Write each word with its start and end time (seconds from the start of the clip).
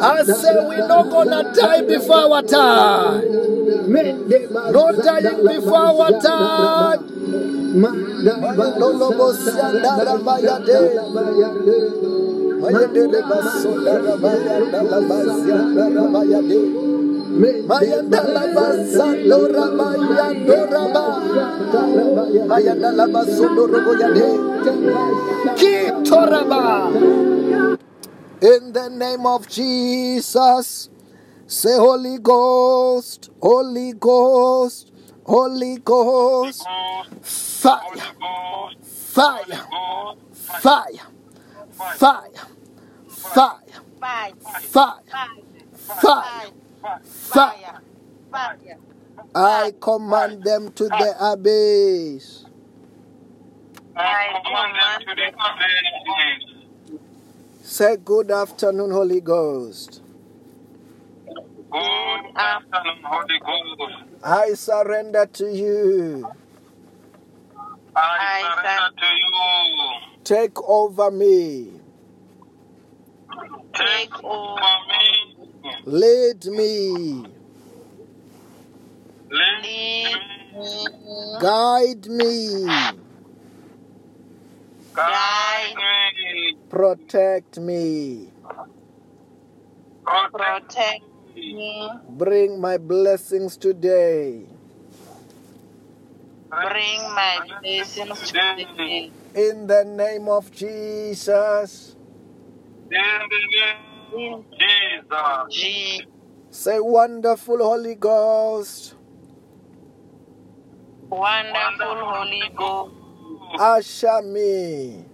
I 0.00 0.22
say 0.24 0.54
we're 0.66 0.88
not 0.88 1.10
gonna 1.10 1.52
die 1.54 1.82
before 1.82 2.32
our 2.34 2.42
time. 2.42 3.22
No 4.72 4.92
dying 5.02 5.46
before 5.46 5.76
our 5.76 6.20
time. 6.20 7.00
Kitoraba. 25.56 26.66
In 28.42 28.72
the 28.72 28.88
name 28.90 29.26
of 29.26 29.48
Jesus. 29.48 30.90
Say 31.46 31.76
Holy 31.76 32.18
Ghost, 32.18 33.30
Holy 33.40 33.92
Ghost, 33.92 34.90
Holy 35.24 35.76
Ghost, 35.78 36.66
fire, 37.22 37.22
fire, 37.22 38.02
fire, 40.32 40.32
fire, 40.32 41.06
fire, 43.08 43.50
Fire, 44.68 44.92
fire, 45.72 46.50
fire. 47.04 47.80
I 49.34 49.72
command 49.80 50.42
them 50.42 50.70
to 50.72 50.84
the 50.88 51.14
abyss. 51.32 52.44
I 53.96 54.40
command 54.44 55.04
to 55.06 55.14
the 55.14 55.28
abyss. 55.28 56.55
Say 57.66 57.96
good 57.96 58.30
afternoon, 58.30 58.92
Holy 58.92 59.20
Ghost. 59.20 60.00
Good 61.26 62.36
afternoon, 62.36 63.02
Holy 63.02 63.40
Ghost. 63.40 64.04
I 64.22 64.54
surrender 64.54 65.26
to 65.26 65.52
you. 65.52 66.30
I 67.96 67.98
I 67.98 68.42
surrender 68.54 68.94
to 69.00 69.06
you. 69.16 70.22
Take 70.22 70.62
over 70.62 71.10
me. 71.10 71.80
Take 73.74 74.24
over 74.24 74.76
me. 74.88 75.72
Lead 75.86 76.44
me. 76.46 76.90
Lead 76.92 77.26
lead 79.28 79.62
me. 79.62 80.14
me, 80.54 81.38
Guide 81.40 82.06
me. 82.06 83.05
Guide 84.96 85.74
me. 85.76 86.58
Protect 86.70 87.58
me. 87.60 88.30
Protect 90.32 91.02
me, 91.34 91.90
Bring 92.10 92.60
my 92.60 92.78
blessings 92.78 93.56
today. 93.58 94.46
bring 96.50 97.02
my 97.14 97.38
blessings 97.60 98.32
today. 98.32 99.12
In 99.34 99.66
the 99.66 99.84
name 99.84 100.28
of 100.28 100.50
Jesus. 100.52 101.96
In 102.90 102.90
the 102.90 104.44
name 104.60 105.06
of 105.10 105.50
Jesus. 105.50 106.06
Say, 106.50 106.80
wonderful 106.80 107.58
Holy 107.58 107.96
Ghost. 107.96 108.94
Wonderful 111.10 111.96
Holy 111.96 112.42
Ghost, 112.56 112.94
Usher 113.58 114.22
me. 114.22 115.04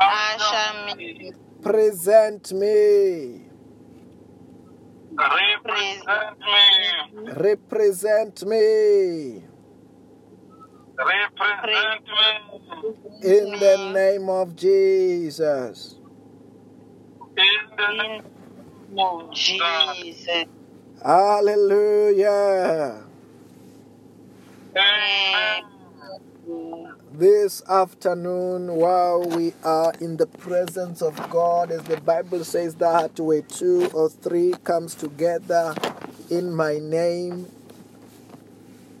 usher 0.00 0.86
me, 0.86 1.32
Present 1.62 2.52
me. 2.52 3.42
Represent 5.18 6.40
me. 6.40 7.34
Represent 7.36 8.46
me. 8.46 9.44
Represent 10.98 12.08
me. 12.08 12.88
In 13.22 13.58
the 13.58 13.92
name 13.94 14.30
of 14.30 14.56
Jesus. 14.56 15.96
In 17.36 17.44
the 17.76 17.90
in 17.90 17.92
name 17.92 18.18
the 18.18 18.62
name 18.62 18.98
of 18.98 19.32
Jesus. 19.32 20.44
Hallelujah. 21.04 23.04
Amen. 24.76 25.62
This 27.18 27.62
afternoon, 27.66 28.74
while 28.74 29.22
we 29.22 29.54
are 29.64 29.94
in 30.02 30.18
the 30.18 30.26
presence 30.26 31.00
of 31.00 31.16
God, 31.30 31.70
as 31.70 31.82
the 31.84 31.98
Bible 31.98 32.44
says 32.44 32.74
that 32.74 33.18
where 33.18 33.40
two 33.40 33.88
or 33.94 34.10
three 34.10 34.52
comes 34.64 34.94
together 34.94 35.74
in 36.28 36.54
my 36.54 36.78
name, 36.78 37.50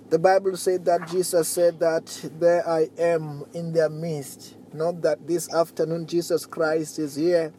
the 0.08 0.18
Bible 0.18 0.56
said 0.56 0.86
that 0.86 1.08
Jesus 1.10 1.46
said 1.46 1.78
that 1.80 2.06
there 2.40 2.66
I 2.66 2.88
am 2.96 3.44
in 3.52 3.74
their 3.74 3.90
midst. 3.90 4.54
Not 4.72 5.02
that 5.02 5.26
this 5.26 5.52
afternoon 5.52 6.06
Jesus 6.06 6.46
Christ 6.46 6.98
is 6.98 7.16
here. 7.16 7.52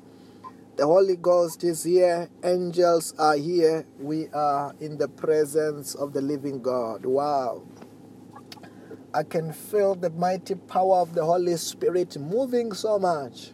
The 0.76 0.88
Holy 0.88 1.18
Ghost 1.18 1.64
is 1.64 1.84
here. 1.84 2.30
Angels 2.44 3.14
are 3.20 3.38
here. 3.38 3.86
We 4.00 4.30
are 4.30 4.74
in 4.80 4.98
the 4.98 5.08
presence 5.08 5.94
of 5.94 6.14
the 6.14 6.22
living 6.22 6.64
God. 6.64 7.06
Wow. 7.06 7.62
I 9.14 9.24
can 9.24 9.54
feel 9.54 9.96
the 9.96 10.10
mighty 10.10 10.56
power 10.56 10.98
of 10.98 11.14
the 11.16 11.24
Holy 11.24 11.56
Spirit 11.58 12.18
moving 12.18 12.74
so 12.74 13.00
much. 13.00 13.52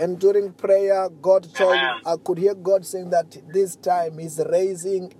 And 0.00 0.18
during 0.18 0.52
prayer, 0.52 1.08
God 1.22 1.52
told 1.54 1.76
I 1.76 2.16
could 2.22 2.38
hear 2.38 2.54
God 2.54 2.86
saying 2.86 3.10
that 3.10 3.36
this 3.52 3.76
time 3.76 4.18
He's 4.18 4.40
raising 4.50 5.12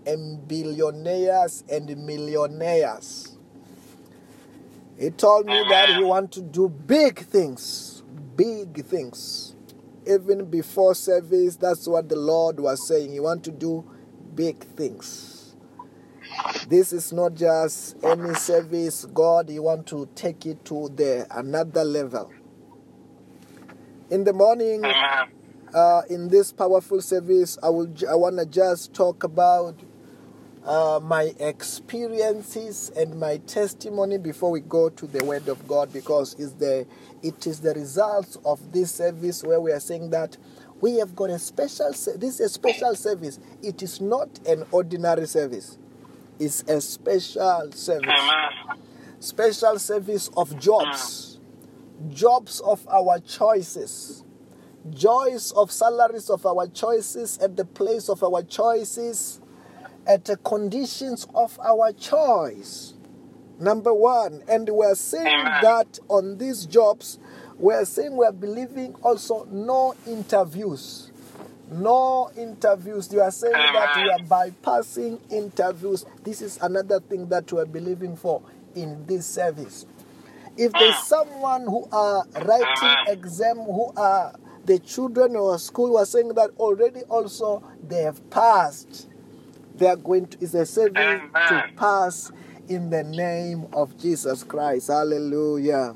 billionaires 0.47 1.65
and 1.71 1.97
millionaires. 2.07 3.37
He 4.99 5.11
told 5.11 5.47
me 5.47 5.65
that 5.71 5.91
He 5.97 6.05
wants 6.05 6.37
to 6.37 6.43
do 6.43 6.69
big 6.69 7.21
things, 7.21 8.03
big 8.37 8.85
things. 8.85 9.55
Even 10.07 10.45
before 10.47 10.95
service, 10.95 11.57
that's 11.57 11.87
what 11.87 12.09
the 12.09 12.17
Lord 12.17 12.59
was 12.61 12.87
saying. 12.87 13.13
He 13.13 13.21
wants 13.21 13.45
to 13.45 13.51
do 13.53 13.85
big 14.35 14.59
things. 14.65 15.38
This 16.67 16.93
is 16.93 17.13
not 17.13 17.35
just 17.35 17.97
any 18.05 18.35
service. 18.35 19.07
God, 19.07 19.51
you 19.51 19.63
want 19.63 19.87
to 19.89 20.09
take 20.15 20.47
it 20.47 20.65
to 20.67 20.91
the 20.95 21.27
another 21.31 21.85
level. 21.85 22.33
In 24.11 24.25
the 24.25 24.33
morning, 24.33 24.85
uh, 25.75 26.03
in 26.11 26.29
this 26.29 26.53
powerful 26.53 27.01
service, 27.01 27.59
I 27.63 27.69
will. 27.71 27.89
I 28.09 28.15
want 28.15 28.39
to 28.39 28.47
just 28.47 28.95
talk 28.95 29.25
about 29.25 29.77
uh, 30.65 31.01
my 31.03 31.35
experiences 31.39 32.91
and 32.97 33.19
my 33.19 33.39
testimony 33.47 34.19
before 34.19 34.51
we 34.51 34.61
go 34.61 34.89
to 34.91 35.07
the 35.07 35.25
Word 35.25 35.49
of 35.49 35.67
God, 35.69 35.93
because 35.93 36.35
it's 36.39 36.53
the 36.53 36.87
it 37.23 37.47
is 37.47 37.61
the 37.61 37.75
results 37.75 38.39
of 38.45 38.73
this 38.73 38.93
service 38.93 39.43
where 39.45 39.61
we 39.61 39.73
are 39.73 39.81
saying 39.81 40.11
that 40.11 40.37
we 40.81 40.99
have 40.99 41.17
got 41.17 41.31
a 41.31 41.39
special. 41.39 41.91
This 41.93 42.41
is 42.41 42.41
a 42.41 42.49
special 42.49 42.95
service. 42.95 43.39
It 43.63 43.83
is 43.83 44.01
not 44.01 44.29
an 44.47 44.65
ordinary 44.71 45.27
service. 45.27 45.79
It's 46.39 46.63
a 46.69 46.81
special 46.81 47.73
service 47.73 48.09
Amen. 48.09 48.79
special 49.19 49.79
service 49.79 50.31
of 50.37 50.57
jobs, 50.61 51.41
mm. 52.01 52.15
jobs 52.15 52.61
of 52.61 52.87
our 52.89 53.19
choices, 53.19 54.23
joys 54.91 55.51
of 55.53 55.73
salaries 55.73 56.31
of 56.31 56.47
our 56.47 56.69
choices 56.69 57.39
at 57.39 57.57
the 57.57 57.65
place 57.65 58.09
of 58.09 58.23
our 58.23 58.43
choices, 58.43 59.41
at 60.07 60.25
the 60.27 60.37
conditions 60.37 61.27
of 61.35 61.59
our 61.59 61.93
choice. 61.93 62.95
Number 63.59 63.93
one, 63.93 64.45
and 64.49 64.69
we're 64.71 64.95
saying 64.95 65.45
that 65.63 65.99
on 66.09 66.39
these 66.39 66.67
jobs, 66.67 67.19
we're 67.59 67.85
saying 67.85 68.17
we're 68.17 68.31
believing 68.31 68.95
also 69.03 69.45
no 69.51 69.97
interviews. 70.07 71.11
No 71.71 72.31
interviews. 72.37 73.13
You 73.13 73.21
are 73.21 73.31
saying 73.31 73.53
that 73.53 73.97
we 73.97 74.11
are 74.11 74.51
bypassing 74.51 75.21
interviews. 75.31 76.07
This 76.25 76.41
is 76.41 76.59
another 76.63 77.01
thing 77.01 77.29
that 77.29 77.51
we 77.53 77.61
are 77.61 77.67
believing 77.67 78.17
for 78.17 78.43
in 78.75 79.05
this 79.07 79.27
service. 79.27 79.87
If 80.57 80.73
there's 80.73 80.95
ah. 80.95 81.05
someone 81.05 81.63
who 81.63 81.89
are 81.93 82.25
writing 82.45 83.13
exam, 83.13 83.59
who 83.59 83.93
are 83.97 84.35
the 84.65 84.79
children 84.79 85.37
or 85.37 85.59
school 85.59 85.95
were 85.95 86.05
saying 86.05 86.29
that 86.35 86.51
already 86.59 87.01
also 87.03 87.63
they 87.87 88.03
have 88.03 88.29
passed. 88.31 89.09
They 89.77 89.87
are 89.87 89.97
going 89.97 90.27
to 90.27 90.39
is 90.41 90.55
a 90.55 90.67
service 90.67 91.21
to 91.49 91.65
pass 91.77 92.33
in 92.69 92.91
the 92.91 93.05
name 93.05 93.67
of 93.73 93.97
Jesus 93.97 94.43
Christ. 94.43 94.89
Hallelujah. 94.89 95.95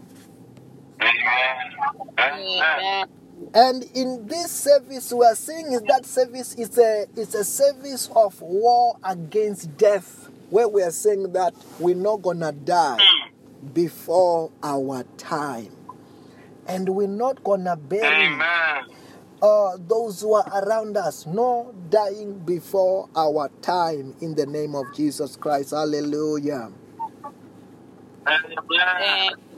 Amen. 1.00 2.12
Amen. 2.18 3.08
And 3.54 3.84
in 3.94 4.26
this 4.26 4.50
service, 4.50 5.12
we 5.12 5.24
are 5.26 5.34
saying 5.34 5.72
is 5.72 5.82
that 5.82 6.06
service 6.06 6.54
is 6.54 6.78
a 6.78 7.06
it's 7.16 7.34
a 7.34 7.44
service 7.44 8.08
of 8.14 8.40
war 8.40 8.96
against 9.04 9.76
death, 9.76 10.28
where 10.50 10.68
we 10.68 10.82
are 10.82 10.90
saying 10.90 11.32
that 11.32 11.54
we're 11.78 11.94
not 11.94 12.22
gonna 12.22 12.52
die 12.52 12.98
before 13.74 14.50
our 14.62 15.04
time. 15.18 15.76
And 16.66 16.88
we're 16.88 17.08
not 17.08 17.42
gonna 17.44 17.76
bury 17.76 18.28
uh, 19.42 19.76
those 19.88 20.20
who 20.20 20.34
are 20.34 20.64
around 20.64 20.96
us, 20.96 21.26
no 21.26 21.74
dying 21.90 22.38
before 22.38 23.08
our 23.16 23.50
time 23.60 24.14
in 24.20 24.34
the 24.36 24.46
name 24.46 24.74
of 24.74 24.86
Jesus 24.94 25.36
Christ. 25.36 25.72
Hallelujah. 25.72 26.70
Amen. 28.26 29.51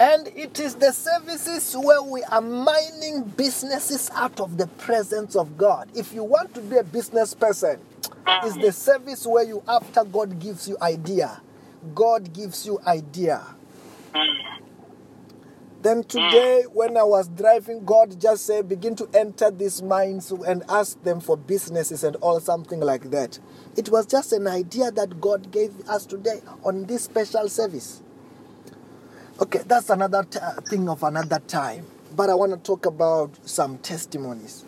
And 0.00 0.28
it 0.28 0.58
is 0.58 0.76
the 0.76 0.92
services 0.92 1.76
where 1.76 2.02
we 2.02 2.22
are 2.22 2.40
mining 2.40 3.24
businesses 3.36 4.10
out 4.14 4.40
of 4.40 4.56
the 4.56 4.66
presence 4.66 5.36
of 5.36 5.58
God. 5.58 5.90
If 5.94 6.14
you 6.14 6.24
want 6.24 6.54
to 6.54 6.62
be 6.62 6.78
a 6.78 6.82
business 6.82 7.34
person, 7.34 7.78
it's 8.26 8.56
the 8.56 8.72
service 8.72 9.26
where 9.26 9.44
you, 9.44 9.62
after 9.68 10.02
God 10.04 10.40
gives 10.40 10.66
you 10.66 10.78
idea, 10.80 11.42
God 11.94 12.32
gives 12.32 12.64
you 12.64 12.80
idea. 12.86 13.44
Then 15.82 16.04
today, 16.04 16.64
when 16.72 16.96
I 16.96 17.02
was 17.02 17.28
driving, 17.28 17.84
God 17.84 18.18
just 18.18 18.46
said, 18.46 18.70
begin 18.70 18.96
to 18.96 19.08
enter 19.12 19.50
these 19.50 19.82
minds 19.82 20.30
and 20.30 20.62
ask 20.70 21.02
them 21.02 21.20
for 21.20 21.36
businesses 21.36 22.04
and 22.04 22.16
all 22.16 22.40
something 22.40 22.80
like 22.80 23.10
that. 23.10 23.38
It 23.76 23.90
was 23.90 24.06
just 24.06 24.32
an 24.32 24.46
idea 24.46 24.90
that 24.92 25.20
God 25.20 25.50
gave 25.50 25.88
us 25.90 26.06
today 26.06 26.40
on 26.64 26.84
this 26.84 27.04
special 27.04 27.50
service. 27.50 28.02
Okay, 29.40 29.60
that's 29.66 29.90
another 29.90 30.24
t- 30.24 30.38
thing 30.68 30.88
of 30.88 31.02
another 31.02 31.40
time. 31.40 31.86
But 32.16 32.30
I 32.30 32.34
want 32.34 32.52
to 32.52 32.58
talk 32.58 32.86
about 32.86 33.32
some 33.48 33.78
testimonies. 33.78 34.64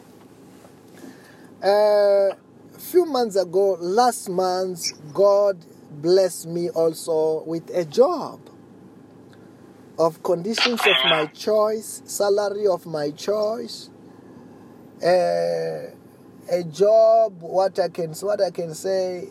A 1.63 2.31
few 2.79 3.07
months 3.07 3.37
ago, 3.37 3.79
last 3.81 4.29
month, 4.31 4.93
God 5.15 5.59
blessed 5.91 6.49
me 6.49 6.71
also 6.71 7.45
with 7.47 7.71
a 7.75 7.85
job 7.85 8.41
of 9.99 10.23
conditions 10.23 10.81
of 10.81 10.97
my 11.11 11.27
choice, 11.27 12.03
salary 12.07 12.67
of 12.67 12.87
my 12.87 13.11
choice, 13.13 13.91
uh, 15.05 15.93
a 16.51 16.65
job. 16.73 17.41
What 17.43 17.79
I 17.79 17.89
can 17.91 18.13
what 18.15 18.43
I 18.43 18.51
can 18.51 18.75
say, 18.75 19.29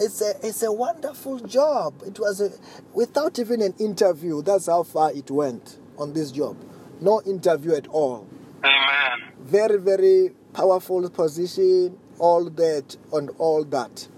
it's 0.00 0.20
a 0.20 0.34
it's 0.42 0.62
a 0.62 0.72
wonderful 0.72 1.38
job. 1.40 2.02
It 2.06 2.18
was 2.18 2.40
a, 2.40 2.50
without 2.94 3.38
even 3.38 3.62
an 3.62 3.74
interview. 3.78 4.42
That's 4.42 4.66
how 4.66 4.82
far 4.82 5.12
it 5.12 5.30
went 5.30 5.78
on 5.98 6.12
this 6.12 6.30
job. 6.30 6.56
No 7.00 7.22
interview 7.22 7.74
at 7.74 7.86
all. 7.88 8.26
Amen. 8.64 9.32
Very 9.40 9.78
very 9.78 10.32
powerful 10.52 11.08
position. 11.10 11.98
All 12.18 12.48
that 12.50 12.96
and 13.12 13.30
all 13.38 13.64
that. 13.64 14.08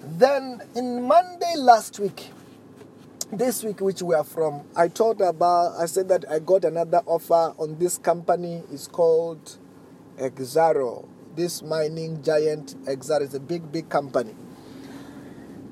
Then 0.00 0.60
in 0.76 1.02
Monday 1.02 1.54
last 1.56 1.98
week, 1.98 2.30
this 3.32 3.64
week 3.64 3.80
which 3.80 4.02
we 4.02 4.14
are 4.14 4.24
from, 4.24 4.62
I 4.76 4.88
told 4.88 5.20
about, 5.20 5.80
I 5.80 5.86
said 5.86 6.08
that 6.08 6.24
I 6.30 6.38
got 6.38 6.64
another 6.64 7.00
offer 7.06 7.54
on 7.58 7.78
this 7.78 7.98
company. 7.98 8.62
It's 8.70 8.86
called 8.86 9.58
Exxaro. 10.18 11.08
This 11.34 11.62
mining 11.62 12.22
giant 12.22 12.76
Exxaro 12.84 13.22
is 13.22 13.34
a 13.34 13.40
big, 13.40 13.72
big 13.72 13.88
company. 13.88 14.34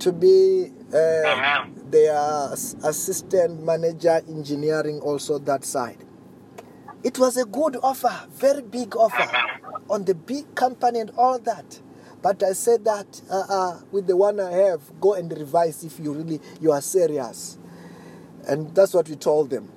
To 0.02 0.10
be 0.12 0.66
uh, 0.92 1.64
their 1.90 2.50
assistant 2.82 3.62
manager 3.64 4.20
engineering 4.28 4.98
also 4.98 5.38
that 5.38 5.64
side. 5.64 5.98
It 7.04 7.20
was 7.20 7.36
a 7.36 7.44
good 7.44 7.76
offer, 7.82 8.12
very 8.32 8.62
big 8.62 8.96
offer 8.96 9.30
on 9.88 10.04
the 10.04 10.16
big 10.16 10.52
company 10.56 10.98
and 10.98 11.10
all 11.16 11.38
that. 11.40 11.80
But 12.20 12.42
I 12.42 12.52
said 12.52 12.84
that 12.84 13.20
uh, 13.30 13.44
uh, 13.48 13.80
with 13.92 14.08
the 14.08 14.16
one 14.16 14.40
I 14.40 14.50
have, 14.50 14.80
go 15.00 15.14
and 15.14 15.30
revise 15.30 15.84
if 15.84 16.00
you 16.00 16.12
really 16.12 16.40
you 16.60 16.72
are 16.72 16.80
serious. 16.82 17.58
And 18.48 18.74
that's 18.74 18.94
what 18.94 19.08
we 19.08 19.14
told 19.14 19.50
them. 19.50 19.70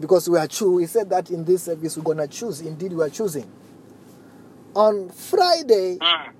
Because 0.00 0.28
we 0.28 0.38
are 0.38 0.48
true. 0.48 0.72
We 0.74 0.86
said 0.86 1.08
that 1.10 1.30
in 1.30 1.44
this 1.44 1.64
service 1.64 1.96
we're 1.96 2.02
gonna 2.02 2.26
choose. 2.26 2.60
Indeed, 2.62 2.94
we 2.94 3.04
are 3.04 3.10
choosing. 3.10 3.48
On 4.74 5.08
Friday, 5.10 5.98
Mm. 6.00 6.32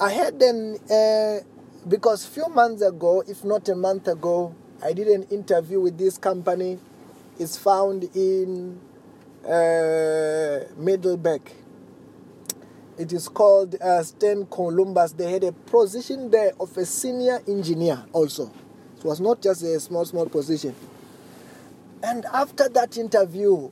I 0.00 0.10
had 0.10 0.42
an 0.42 0.78
uh, 0.90 1.40
because 1.88 2.24
few 2.26 2.48
months 2.48 2.82
ago, 2.82 3.22
if 3.26 3.44
not 3.44 3.68
a 3.68 3.74
month 3.74 4.08
ago, 4.08 4.54
I 4.82 4.92
did 4.92 5.08
an 5.08 5.24
interview 5.24 5.80
with 5.80 5.98
this 5.98 6.18
company. 6.18 6.78
It's 7.38 7.56
found 7.56 8.04
in 8.14 8.80
uh, 9.44 10.64
Middelburg. 10.76 11.42
It 12.96 13.12
is 13.12 13.28
called 13.28 13.74
uh, 13.80 14.02
Sten 14.02 14.46
Columbus. 14.46 15.12
They 15.12 15.30
had 15.30 15.44
a 15.44 15.52
position 15.52 16.30
there 16.30 16.52
of 16.60 16.76
a 16.76 16.86
senior 16.86 17.40
engineer 17.48 18.04
also. 18.12 18.52
It 18.96 19.04
was 19.04 19.20
not 19.20 19.42
just 19.42 19.62
a 19.62 19.78
small, 19.80 20.04
small 20.04 20.26
position. 20.26 20.74
And 22.02 22.24
after 22.26 22.68
that 22.68 22.96
interview, 22.96 23.70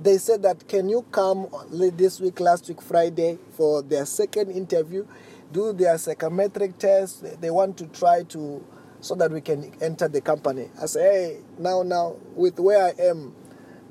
they 0.00 0.18
said 0.18 0.42
that 0.42 0.66
can 0.68 0.88
you 0.88 1.04
come 1.10 1.48
this 1.70 2.20
week, 2.20 2.40
last 2.40 2.68
week, 2.68 2.80
Friday, 2.80 3.38
for 3.52 3.82
their 3.82 4.06
second 4.06 4.50
interview, 4.50 5.06
do 5.52 5.72
their 5.72 5.98
psychometric 5.98 6.78
test. 6.78 7.40
They- 7.40 7.50
want 7.50 7.76
to 7.78 7.86
try 7.86 8.22
to 8.24 8.62
so 9.00 9.14
that 9.14 9.30
we 9.30 9.40
can 9.40 9.72
enter 9.80 10.08
the 10.08 10.20
company. 10.20 10.70
I 10.80 10.86
say, 10.86 11.00
hey, 11.00 11.40
now, 11.58 11.82
now, 11.82 12.16
with 12.34 12.58
where 12.60 12.84
I 12.84 13.02
am, 13.02 13.34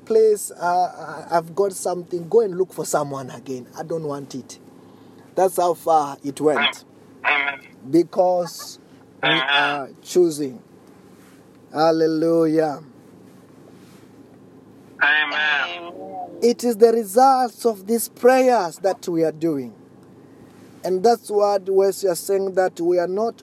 please, 0.04 0.52
uh, 0.52 1.26
I've 1.30 1.54
got 1.54 1.72
something. 1.72 2.28
Go 2.28 2.40
and 2.40 2.56
look 2.56 2.72
for 2.72 2.84
someone 2.84 3.30
again. 3.30 3.66
I 3.76 3.82
don't 3.82 4.04
want 4.04 4.34
it. 4.34 4.58
That's 5.34 5.56
how 5.56 5.74
far 5.74 6.16
it 6.22 6.40
went 6.40 6.84
because 7.90 8.78
we 9.22 9.28
are 9.30 9.90
choosing. 10.02 10.62
Hallelujah. 11.72 12.82
Amen. 15.02 15.92
It 16.42 16.64
is 16.64 16.76
the 16.76 16.92
results 16.92 17.64
of 17.64 17.86
these 17.86 18.08
prayers 18.08 18.76
that 18.78 19.06
we 19.08 19.24
are 19.24 19.32
doing. 19.32 19.74
And 20.82 21.02
that's 21.02 21.30
what 21.30 21.68
Wes 21.68 22.02
you 22.02 22.10
are 22.10 22.14
saying 22.14 22.54
that 22.54 22.80
we 22.80 22.98
are 22.98 23.06
not 23.06 23.42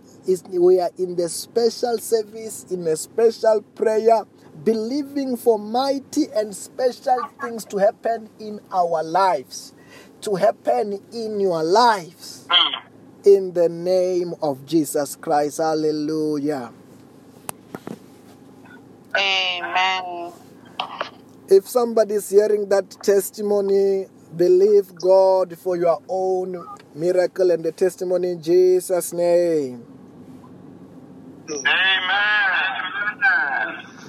we 0.50 0.80
are 0.80 0.89
in 0.98 1.16
the 1.16 1.30
special 1.30 1.98
service, 2.00 2.66
in 2.69 2.86
a 2.88 2.98
special 2.98 3.62
prayer, 3.75 4.24
believing 4.63 5.38
for 5.38 5.57
mighty 5.57 6.25
and 6.36 6.54
special 6.56 7.18
things 7.39 7.63
to 7.66 7.78
happen 7.78 8.30
in 8.39 8.60
our 8.72 9.04
lives, 9.04 9.74
to 10.22 10.36
happen 10.36 11.01
in 11.13 11.39
your 11.39 11.63
lives. 11.63 12.48
In 13.25 13.54
the 13.54 13.68
name 13.68 14.34
of 14.42 14.66
Jesus 14.66 15.16
Christ. 15.16 15.57
Hallelujah. 15.57 16.72
Amen. 19.18 20.31
If 21.50 21.68
somebody 21.68 22.16
is 22.16 22.30
hearing 22.30 22.69
that 22.69 22.89
testimony, 23.04 24.07
believe 24.36 24.94
God 24.96 25.58
for 25.58 25.75
your 25.77 26.01
own 26.08 26.65
miracle 26.98 27.51
and 27.51 27.63
the 27.63 27.72
testimony 27.72 28.32
in 28.32 28.42
Jesus' 28.42 29.13
name. 29.13 29.86
Amen. 31.50 31.68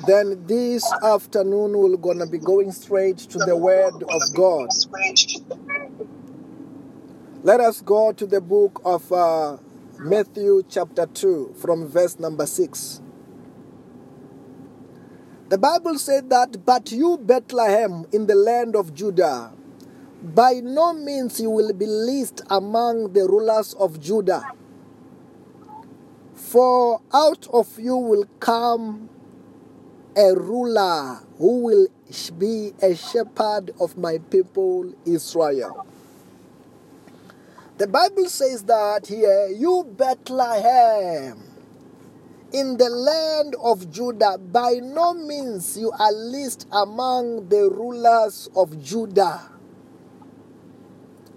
Then 0.07 0.47
this 0.47 0.90
afternoon 1.02 1.76
we're 1.76 1.97
gonna 1.97 2.26
be 2.26 2.38
going 2.38 2.73
straight 2.73 3.18
to 3.18 3.38
the 3.38 3.57
Word 3.57 4.02
of 4.02 4.23
God. 4.35 4.68
Let 7.42 7.61
us 7.61 7.80
go 7.83 8.12
to 8.12 8.26
the 8.26 8.40
book 8.40 8.80
of 8.85 9.12
uh, 9.12 9.59
Matthew 9.99 10.62
chapter 10.68 11.07
2 11.07 11.54
from 11.59 11.87
verse 11.87 12.18
number 12.18 12.47
6. 12.47 13.00
The 15.49 15.59
Bible 15.59 15.99
said 15.99 16.30
that, 16.30 16.64
but 16.66 16.92
you, 16.92 17.18
Bethlehem, 17.18 18.07
in 18.12 18.26
the 18.26 18.35
land 18.35 18.76
of 18.76 18.95
Judah, 18.95 19.52
by 20.22 20.60
no 20.62 20.92
means 20.92 21.40
you 21.40 21.50
will 21.50 21.72
be 21.72 21.87
least 21.87 22.42
among 22.50 23.12
the 23.12 23.26
rulers 23.26 23.75
of 23.75 24.00
Judah. 24.00 24.42
For 26.34 27.00
out 27.12 27.46
of 27.52 27.78
you 27.78 27.96
will 27.96 28.26
come 28.40 29.08
a 30.16 30.34
ruler 30.34 31.20
who 31.37 31.60
will 31.60 31.87
be 32.38 32.72
a 32.82 32.96
shepherd 32.96 33.70
of 33.78 33.96
my 33.96 34.18
people 34.30 34.92
Israel. 35.04 35.87
The 37.76 37.87
Bible 37.87 38.28
says 38.28 38.64
that 38.64 39.06
here, 39.06 39.48
you 39.48 39.87
Bethlehem, 39.96 41.44
in 42.52 42.76
the 42.76 42.88
land 42.88 43.54
of 43.62 43.88
Judah, 43.92 44.38
by 44.38 44.80
no 44.82 45.14
means 45.14 45.78
you 45.78 45.92
are 45.92 46.12
least 46.12 46.66
among 46.72 47.48
the 47.50 47.70
rulers 47.70 48.48
of 48.56 48.82
Judah. 48.82 49.57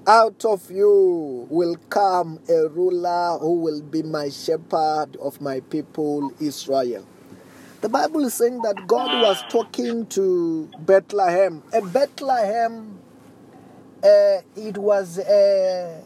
Out 0.07 0.45
of 0.45 0.71
you 0.71 1.45
will 1.51 1.75
come 1.89 2.39
a 2.49 2.67
ruler 2.69 3.37
who 3.39 3.53
will 3.59 3.83
be 3.83 4.01
my 4.01 4.29
shepherd 4.29 5.15
of 5.21 5.39
my 5.39 5.59
people 5.59 6.33
Israel. 6.39 7.05
The 7.81 7.89
Bible 7.89 8.25
is 8.25 8.33
saying 8.33 8.63
that 8.63 8.87
God 8.87 9.21
was 9.21 9.43
talking 9.51 10.07
to 10.07 10.67
Bethlehem. 10.79 11.61
A 11.71 11.81
Bethlehem, 11.81 12.97
uh, 14.03 14.41
it 14.55 14.75
was 14.79 15.19
a, 15.19 16.03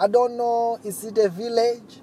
I 0.00 0.08
don't 0.08 0.38
know, 0.38 0.78
is 0.82 1.04
it 1.04 1.18
a 1.18 1.28
village? 1.28 2.00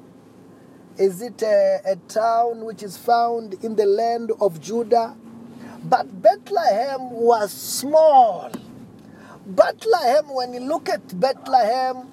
Is 0.99 1.23
it 1.23 1.41
a, 1.41 1.81
a 1.83 1.95
town 2.09 2.63
which 2.63 2.83
is 2.83 2.95
found 2.95 3.55
in 3.63 3.75
the 3.75 3.87
land 3.87 4.31
of 4.39 4.61
Judah? 4.61 5.15
But 5.83 6.21
Bethlehem 6.21 7.09
was 7.09 7.51
small. 7.51 8.51
Bethlehem, 9.45 10.33
when 10.33 10.53
you 10.53 10.61
look 10.61 10.87
at 10.87 11.19
Bethlehem, 11.19 12.07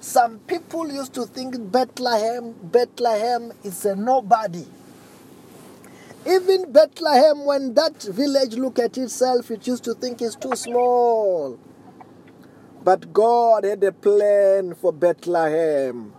some 0.00 0.40
people 0.40 0.92
used 0.92 1.14
to 1.14 1.26
think 1.26 1.54
Bethlehem, 1.70 2.54
Bethlehem 2.60 3.52
is 3.62 3.84
a 3.84 3.94
nobody. 3.94 4.66
Even 6.26 6.72
Bethlehem, 6.72 7.44
when 7.44 7.74
that 7.74 8.02
village 8.02 8.54
look 8.54 8.80
at 8.80 8.98
itself, 8.98 9.50
it 9.50 9.66
used 9.66 9.84
to 9.84 9.94
think 9.94 10.20
it's 10.20 10.34
too 10.34 10.56
small. 10.56 11.58
But 12.82 13.12
God 13.12 13.62
had 13.64 13.84
a 13.84 13.92
plan 13.92 14.74
for 14.74 14.92
Bethlehem 14.92 16.12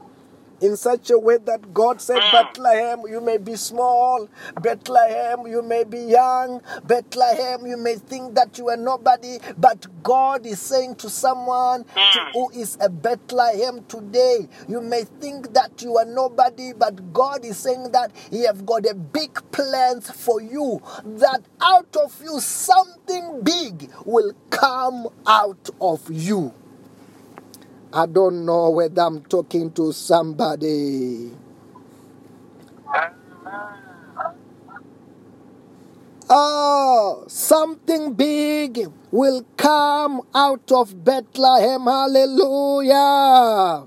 in 0.61 0.77
such 0.77 1.09
a 1.09 1.17
way 1.17 1.37
that 1.37 1.73
God 1.73 2.01
said, 2.01 2.17
mm. 2.17 2.31
Bethlehem, 2.31 3.01
you 3.07 3.21
may 3.21 3.37
be 3.37 3.55
small, 3.55 4.29
Bethlehem, 4.61 5.47
you 5.47 5.61
may 5.61 5.83
be 5.83 5.99
young, 5.99 6.61
Bethlehem, 6.85 7.65
you 7.65 7.77
may 7.77 7.95
think 7.95 8.35
that 8.35 8.57
you 8.57 8.69
are 8.69 8.77
nobody, 8.77 9.39
but 9.57 9.85
God 10.03 10.45
is 10.45 10.59
saying 10.59 10.95
to 10.95 11.09
someone 11.09 11.83
to, 11.83 11.89
mm. 11.99 12.31
who 12.33 12.49
is 12.51 12.77
a 12.81 12.89
Bethlehem 12.89 13.83
today, 13.85 14.47
you 14.67 14.81
may 14.81 15.03
think 15.19 15.53
that 15.53 15.81
you 15.81 15.97
are 15.97 16.05
nobody, 16.05 16.73
but 16.73 17.13
God 17.13 17.45
is 17.45 17.57
saying 17.57 17.91
that 17.91 18.11
He 18.29 18.45
have 18.45 18.65
got 18.65 18.85
a 18.85 18.93
big 18.93 19.33
plans 19.51 20.09
for 20.09 20.41
you, 20.41 20.81
that 21.05 21.41
out 21.61 21.95
of 21.97 22.19
you 22.21 22.39
something 22.39 23.41
big 23.43 23.91
will 24.05 24.33
come 24.49 25.07
out 25.27 25.69
of 25.81 26.09
you. 26.11 26.53
I 27.93 28.07
don't 28.07 28.43
know 28.43 28.71
whether 28.71 29.03
I'm 29.03 29.21
talking 29.21 29.71
to 29.73 29.93
somebody. 29.93 31.29
Oh, 36.27 37.23
something 37.27 38.13
big 38.13 38.87
will 39.11 39.45
come 39.57 40.21
out 40.33 40.71
of 40.71 41.05
Bethlehem. 41.05 41.83
Hallelujah. 41.83 43.85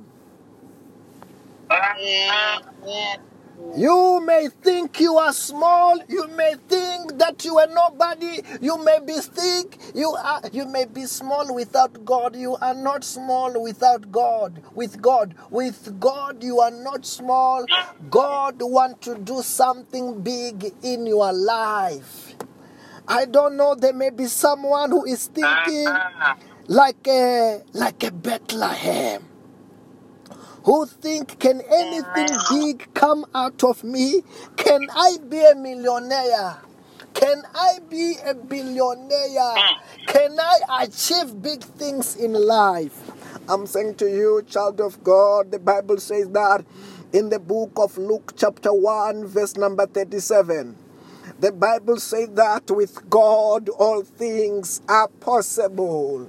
Amen. 1.69 3.21
You 3.75 4.23
may 4.25 4.49
think 4.63 5.01
you 5.01 5.17
are 5.17 5.33
small. 5.33 5.99
You 6.09 6.29
may 6.29 6.55
think 6.69 7.19
that 7.19 7.45
you 7.45 7.59
are 7.59 7.67
nobody. 7.67 8.41
You 8.61 8.83
may 8.85 9.01
be 9.05 9.15
thick. 9.15 9.79
You 9.95 10.11
are. 10.11 10.41
You 10.53 10.67
may 10.67 10.85
be 10.85 11.07
small 11.07 11.55
without 11.55 12.05
God. 12.05 12.37
You 12.37 12.57
are 12.57 12.75
not 12.75 13.05
small 13.05 13.63
without 13.63 14.11
God. 14.13 14.63
With 14.75 15.03
God, 15.03 15.35
with 15.51 15.99
God, 15.99 16.43
you 16.43 16.61
are 16.61 16.71
not 16.71 17.05
small. 17.05 17.67
God 18.09 18.57
want 18.61 19.03
to 19.03 19.19
do 19.19 19.43
something 19.43 20.23
big 20.23 20.73
in 20.83 21.07
your 21.07 21.33
life. 21.33 22.35
I 23.09 23.25
don't 23.25 23.57
know. 23.57 23.75
There 23.75 23.93
may 23.93 24.11
be 24.11 24.27
someone 24.27 24.91
who 24.91 25.05
is 25.05 25.27
thinking 25.27 25.87
ah. 25.89 26.37
like 26.67 27.07
a 27.09 27.63
like 27.73 28.03
a 28.05 28.11
Bethlehem 28.11 29.36
who 30.67 30.85
think 30.85 31.39
can 31.39 31.61
anything 31.61 32.37
big 32.51 32.93
come 32.93 33.25
out 33.33 33.63
of 33.63 33.85
me? 33.85 34.23
Can 34.57 34.89
i 34.91 35.17
be 35.29 35.39
a 35.39 35.55
millionaire? 35.55 36.59
Can 37.15 37.43
i 37.55 37.79
be 37.89 38.17
a 38.27 38.35
billionaire? 38.35 39.55
Can 40.09 40.37
i 40.41 40.83
achieve 40.83 41.41
big 41.41 41.63
things 41.63 42.17
in 42.17 42.33
life? 42.33 42.99
I'm 43.49 43.69
saying 43.69 43.95
to 44.03 44.11
you 44.11 44.43
child 44.49 44.81
of 44.81 45.05
god 45.05 45.53
the 45.53 45.61
bible 45.61 45.99
says 45.99 46.29
that 46.31 46.65
in 47.13 47.29
the 47.29 47.39
book 47.39 47.71
of 47.77 47.97
luke 47.97 48.33
chapter 48.37 48.73
1 48.73 49.25
verse 49.25 49.57
number 49.57 49.87
37 49.87 50.75
the 51.39 51.53
bible 51.53 51.99
says 52.01 52.29
that 52.31 52.69
with 52.73 53.09
god 53.09 53.69
all 53.69 54.03
things 54.03 54.81
are 54.89 55.07
possible 55.07 56.29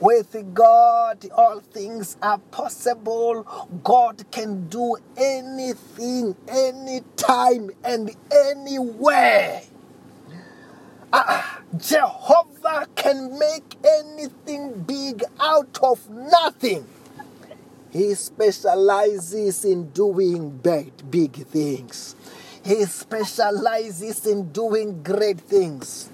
with 0.00 0.54
God, 0.54 1.26
all 1.34 1.60
things 1.60 2.16
are 2.22 2.38
possible. 2.38 3.44
God 3.84 4.24
can 4.30 4.68
do 4.68 4.96
anything, 5.16 6.36
anytime, 6.48 7.70
and 7.84 8.14
anywhere. 8.30 9.62
Ah, 11.12 11.60
Jehovah 11.76 12.86
can 12.94 13.38
make 13.38 13.76
anything 13.84 14.82
big 14.82 15.22
out 15.40 15.78
of 15.82 16.08
nothing. 16.08 16.86
He 17.90 18.14
specializes 18.14 19.64
in 19.66 19.90
doing 19.90 20.48
big, 20.50 20.92
big 21.10 21.46
things. 21.48 22.16
He 22.64 22.84
specializes 22.86 24.24
in 24.26 24.52
doing 24.52 25.02
great 25.02 25.40
things. 25.40 26.08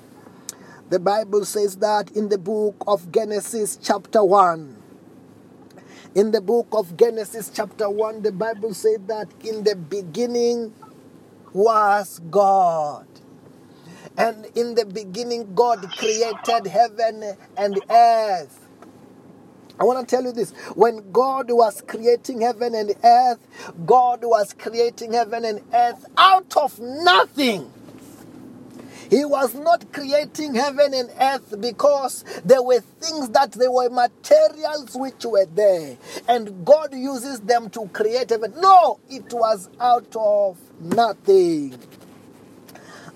The 0.91 0.99
Bible 0.99 1.45
says 1.45 1.77
that 1.77 2.11
in 2.13 2.31
the 2.31 2.39
book 2.39 2.77
of 2.87 3.13
Genesis, 3.13 3.79
chapter 3.83 4.25
1. 4.25 4.77
In 6.15 6.31
the 6.31 6.41
book 6.41 6.69
of 6.73 6.97
Genesis, 6.97 7.51
chapter 7.53 7.91
1, 7.91 8.23
the 8.23 8.33
Bible 8.33 8.73
says 8.73 8.99
that 9.07 9.29
in 9.45 9.65
the 9.65 9.77
beginning 9.77 10.73
was 11.53 12.21
God. 12.31 13.07
And 14.17 14.47
in 14.55 14.75
the 14.75 14.87
beginning, 14.87 15.55
God 15.55 15.87
created 15.93 16.67
heaven 16.67 17.37
and 17.57 17.81
earth. 17.91 18.67
I 19.79 19.85
want 19.85 20.09
to 20.09 20.17
tell 20.17 20.25
you 20.25 20.33
this. 20.33 20.53
When 20.75 21.13
God 21.13 21.51
was 21.51 21.83
creating 21.87 22.41
heaven 22.41 22.75
and 22.75 22.95
earth, 23.05 23.39
God 23.85 24.21
was 24.25 24.55
creating 24.55 25.13
heaven 25.13 25.45
and 25.45 25.61
earth 25.73 26.05
out 26.17 26.57
of 26.57 26.81
nothing. 26.81 27.73
He 29.11 29.25
was 29.25 29.55
not 29.55 29.93
creating 29.93 30.55
heaven 30.55 30.93
and 30.93 31.11
earth 31.21 31.61
because 31.61 32.25
there 32.45 32.63
were 32.63 32.81
things 32.81 33.31
that 33.31 33.53
there 33.53 33.71
were 33.71 33.89
materials 33.89 34.95
which 34.95 35.25
were 35.25 35.47
there. 35.47 35.97
And 36.29 36.65
God 36.65 36.95
uses 36.95 37.41
them 37.41 37.71
to 37.71 37.89
create 37.89 38.31
heaven. 38.31 38.53
No, 38.59 39.01
it 39.09 39.33
was 39.33 39.71
out 39.81 40.15
of 40.15 40.59
nothing. 40.81 41.79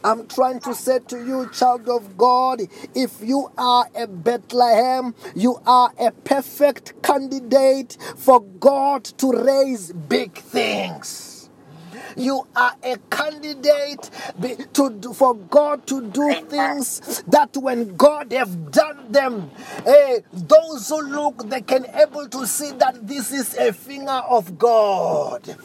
I'm 0.04 0.26
trying 0.26 0.58
to 0.60 0.74
say 0.74 0.98
to 0.98 1.24
you, 1.24 1.48
child 1.50 1.88
of 1.88 2.16
God, 2.16 2.62
if 2.94 3.22
you 3.22 3.52
are 3.56 3.86
a 3.94 4.08
Bethlehem, 4.08 5.14
you 5.36 5.60
are 5.64 5.92
a 5.98 6.10
perfect 6.10 7.00
candidate 7.02 7.96
for 8.16 8.40
God 8.40 9.04
to 9.04 9.30
raise 9.30 9.92
big 9.92 10.36
things 10.38 11.31
you 12.16 12.46
are 12.54 12.74
a 12.82 12.96
candidate 13.10 14.10
to 14.74 14.90
do, 14.90 15.12
for 15.12 15.34
God 15.34 15.86
to 15.88 16.06
do 16.08 16.34
things 16.48 17.22
that 17.28 17.56
when 17.56 17.96
God 17.96 18.32
have 18.32 18.70
done 18.70 19.12
them, 19.12 19.50
eh, 19.86 20.20
those 20.32 20.88
who 20.88 21.02
look 21.02 21.48
they 21.48 21.60
can 21.60 21.86
able 21.94 22.28
to 22.28 22.46
see 22.46 22.72
that 22.72 23.06
this 23.06 23.32
is 23.32 23.56
a 23.56 23.72
finger 23.72 24.22
of 24.28 24.58
God. 24.58 25.56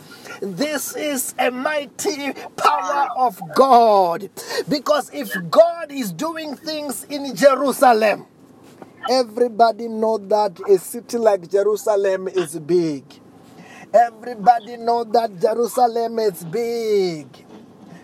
This 0.42 0.96
is 0.96 1.34
a 1.40 1.50
mighty 1.50 2.34
power 2.56 3.08
of 3.18 3.42
God. 3.56 4.30
Because 4.70 5.10
if 5.14 5.32
God 5.50 5.92
is 5.92 6.12
doing 6.12 6.56
things 6.56 7.06
in 7.06 7.36
Jerusalem, 7.36 8.26
everybody 9.10 9.88
know 9.88 10.18
that 10.18 10.60
a 10.68 10.78
city 10.78 11.18
like 11.18 11.50
Jerusalem 11.50 12.28
is 12.28 12.58
big. 12.60 13.04
Everybody 13.94 14.78
know 14.78 15.06
that 15.06 15.40
Jerusalem 15.40 16.20
is 16.20 16.44
big. 16.44 17.28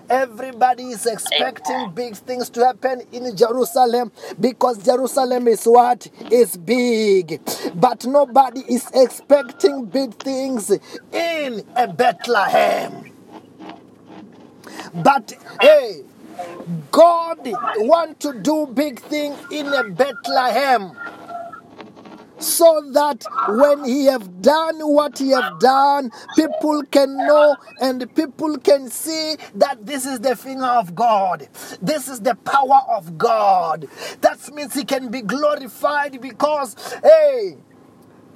Everybody 0.09 0.83
is 0.83 1.05
expecting 1.05 1.91
big 1.91 2.15
things 2.15 2.49
to 2.51 2.65
happen 2.65 3.01
in 3.11 3.35
Jerusalem 3.35 4.11
because 4.39 4.83
Jerusalem 4.83 5.47
is 5.47 5.65
what? 5.65 6.07
Is 6.31 6.55
big. 6.57 7.41
But 7.75 8.05
nobody 8.05 8.61
is 8.61 8.89
expecting 8.93 9.85
big 9.85 10.13
things 10.15 10.71
in 11.11 11.63
a 11.75 11.87
Bethlehem. 11.87 13.11
But 14.93 15.33
hey, 15.61 16.03
God 16.91 17.39
want 17.77 18.19
to 18.21 18.39
do 18.39 18.67
big 18.67 18.99
thing 19.01 19.35
in 19.51 19.67
a 19.67 19.83
Bethlehem 19.89 20.91
so 22.43 22.81
that 22.93 23.25
when 23.49 23.83
he 23.85 24.05
have 24.05 24.41
done 24.41 24.79
what 24.79 25.17
he 25.17 25.29
have 25.29 25.59
done 25.59 26.11
people 26.35 26.83
can 26.91 27.15
know 27.17 27.55
and 27.81 28.13
people 28.15 28.57
can 28.57 28.89
see 28.89 29.35
that 29.55 29.85
this 29.85 30.05
is 30.05 30.19
the 30.19 30.35
finger 30.35 30.65
of 30.65 30.93
god 30.93 31.47
this 31.81 32.07
is 32.07 32.19
the 32.21 32.35
power 32.35 32.81
of 32.89 33.17
god 33.17 33.87
that 34.21 34.53
means 34.53 34.73
he 34.73 34.83
can 34.83 35.09
be 35.09 35.21
glorified 35.21 36.19
because 36.21 36.75
hey 37.03 37.57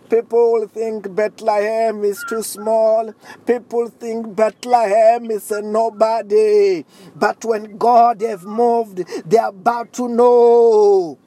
People 0.10 0.68
think 0.70 1.14
Bethlehem 1.14 2.06
is 2.06 2.24
too 2.30 2.42
small. 2.42 3.14
People 3.46 3.90
think 3.90 4.38
Bethlehem 4.38 5.30
is 5.30 5.52
a 5.52 5.62
nobody. 5.62 6.86
But 7.14 7.44
when 7.44 7.78
God 7.78 8.22
have 8.22 8.44
moved, 8.44 9.04
they 9.30 9.38
are 9.38 9.50
about 9.50 9.92
to 9.94 10.08
know 10.08 11.18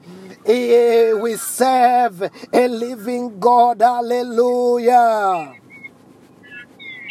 Eh, 0.46 1.12
we 1.14 1.36
serve 1.36 2.22
a 2.52 2.68
living 2.68 3.38
God. 3.38 3.80
Hallelujah. 3.80 5.54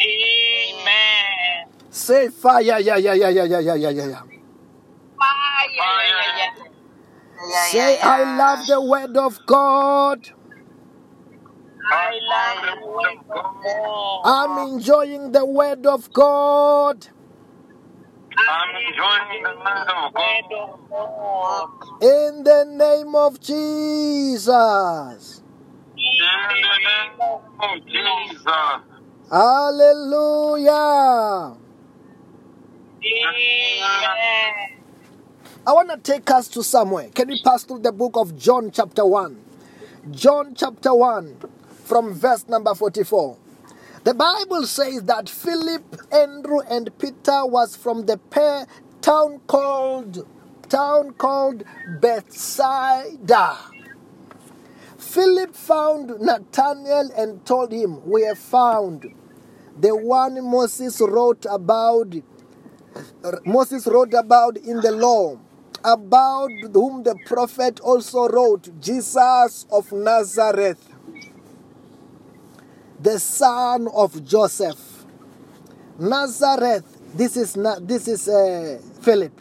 Amen. 0.02 1.68
Say 1.90 2.30
fire. 2.30 2.62
Yeah, 2.62 2.80
yeah, 2.80 2.98
yeah, 2.98 3.14
yeah, 3.14 3.30
yeah, 3.30 3.60
yeah, 3.60 3.76
yeah, 3.76 3.90
yeah. 3.90 4.22
Fire. 5.18 6.54
Say, 7.72 8.00
I 8.02 8.38
love 8.38 8.68
the 8.68 8.82
word 8.82 9.18
of 9.18 9.40
God. 9.46 10.30
I 11.92 12.20
love 12.32 12.80
the 12.82 12.88
word 12.88 13.18
of 13.30 13.64
God. 13.64 14.22
I'm 14.26 14.74
enjoying 14.74 15.32
the 15.32 15.46
word 15.46 15.86
of 15.86 16.12
God. 16.14 17.08
I'm 18.48 18.76
enjoying 18.76 19.44
the 19.44 19.56
word 19.58 19.90
of 19.90 20.14
God. 20.14 20.44
of 20.92 21.70
God. 21.80 22.04
In 22.04 22.44
the 22.44 22.64
name 22.66 23.16
of 23.16 23.40
Jesus. 23.42 25.42
In 25.98 26.54
the 26.56 26.80
name 26.86 27.20
of 27.60 27.86
Jesus. 27.86 28.82
Hallelujah. 29.32 31.58
Amen. 33.04 34.54
I 35.68 35.74
want 35.74 35.90
to 35.90 35.98
take 35.98 36.30
us 36.32 36.48
to 36.50 36.64
somewhere. 36.64 37.10
Can 37.10 37.28
we 37.28 37.42
pass 37.44 37.64
through 37.64 37.80
the 37.80 37.92
book 37.92 38.16
of 38.16 38.38
John, 38.38 38.72
chapter 38.72 39.06
1? 39.06 39.38
John, 40.12 40.54
chapter 40.56 40.94
1, 40.94 41.38
from 41.84 42.14
verse 42.14 42.48
number 42.48 42.74
44. 42.74 43.38
The 44.04 44.14
Bible 44.14 44.66
says 44.66 45.04
that 45.04 45.30
Philip, 45.30 45.84
Andrew, 46.12 46.62
and 46.62 46.90
Peter 46.98 47.46
was 47.46 47.76
from 47.76 48.06
the 48.06 48.18
pa- 48.18 48.66
town 49.02 49.42
called 49.48 50.26
town 50.70 51.12
called 51.14 51.64
Bethsaida. 52.00 53.58
Philip 54.98 55.56
found 55.56 56.20
Nathanael 56.22 57.12
and 57.18 57.46
told 57.46 57.72
him, 57.74 58.06
We 58.08 58.24
have 58.24 58.40
found 58.40 59.06
the 59.80 59.96
one 59.96 60.44
Moses 60.50 61.02
wrote 61.02 61.46
about 61.50 62.16
Moses 63.46 63.86
wrote 63.88 64.14
about 64.14 64.58
in 64.58 64.82
the 64.82 64.92
law, 64.92 65.38
about 65.84 66.50
whom 66.74 67.04
the 67.04 67.16
prophet 67.26 67.80
also 67.82 68.28
wrote, 68.30 68.70
Jesus 68.82 69.66
of 69.72 69.92
Nazareth, 69.92 70.89
the 73.02 73.20
son 73.20 73.88
of 73.94 74.24
Joseph. 74.26 74.80
Nazareth, 76.00 76.86
this 77.16 77.38
is 77.38 77.58
Na- 77.58 77.80
this 77.82 78.08
is 78.08 78.28
uh, 78.30 78.80
Philip. 79.02 79.34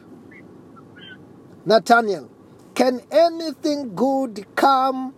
Nathaniel, 1.66 2.30
can 2.74 3.00
anything 3.10 3.94
good 3.94 4.46
come 4.56 5.14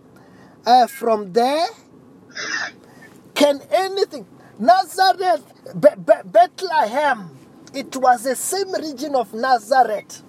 uh, 0.65 0.87
from 0.87 1.33
there? 1.33 1.67
Can 3.35 3.61
anything? 3.71 4.25
Nazareth, 4.59 5.43
Be- 5.79 5.89
Be- 6.05 6.23
Bethlehem, 6.25 7.37
it 7.73 7.95
was 7.97 8.23
the 8.23 8.35
same 8.35 8.71
region 8.73 9.15
of 9.15 9.33
Nazareth. 9.33 10.23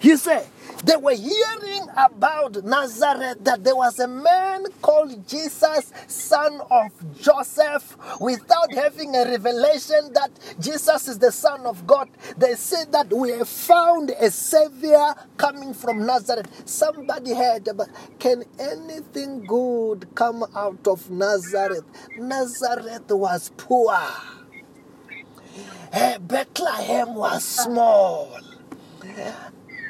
He 0.00 0.16
said, 0.16 0.46
they 0.84 0.96
were 0.96 1.14
hearing 1.14 1.86
about 1.96 2.64
Nazareth 2.64 3.38
that 3.44 3.64
there 3.64 3.76
was 3.76 3.98
a 3.98 4.08
man 4.08 4.64
called 4.82 5.26
Jesus, 5.26 5.92
son 6.06 6.60
of 6.70 6.92
Joseph, 7.20 7.96
without 8.20 8.72
having 8.74 9.14
a 9.14 9.24
revelation 9.24 10.12
that 10.14 10.30
Jesus 10.60 11.08
is 11.08 11.18
the 11.18 11.32
son 11.32 11.66
of 11.66 11.86
God. 11.86 12.08
They 12.36 12.54
said 12.54 12.92
that 12.92 13.12
we 13.12 13.30
have 13.30 13.48
found 13.48 14.10
a 14.10 14.30
savior 14.30 15.14
coming 15.36 15.74
from 15.74 16.06
Nazareth. 16.06 16.48
Somebody 16.66 17.34
heard 17.34 17.68
about 17.68 17.88
can 18.18 18.44
anything 18.58 19.46
good 19.46 20.06
come 20.14 20.44
out 20.54 20.86
of 20.86 21.10
Nazareth? 21.10 21.84
Nazareth 22.18 23.10
was 23.10 23.50
poor. 23.56 23.96
Eh, 25.92 26.18
Bethlehem 26.18 27.14
was 27.14 27.44
small. 27.44 28.30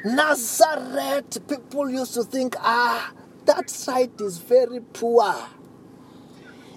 Nazareth, 0.05 1.49
people 1.49 1.89
used 1.89 2.13
to 2.13 2.25
think, 2.25 2.57
ah, 2.59 3.11
that 3.47 3.71
site 3.71 4.21
is 4.21 4.37
very 4.37 4.81
poor. 4.81 5.35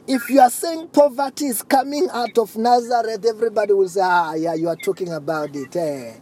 If 0.07 0.29
you 0.29 0.39
are 0.39 0.49
saying 0.49 0.87
poverty 0.87 1.47
is 1.47 1.61
coming 1.61 2.07
out 2.13 2.37
of 2.37 2.55
Nazareth, 2.55 3.25
everybody 3.25 3.73
will 3.73 3.89
say, 3.89 3.99
ah, 4.01 4.33
yeah, 4.35 4.53
you 4.53 4.69
are 4.69 4.77
talking 4.77 5.11
about 5.11 5.53
it. 5.53 5.75
Eh, 5.75 6.13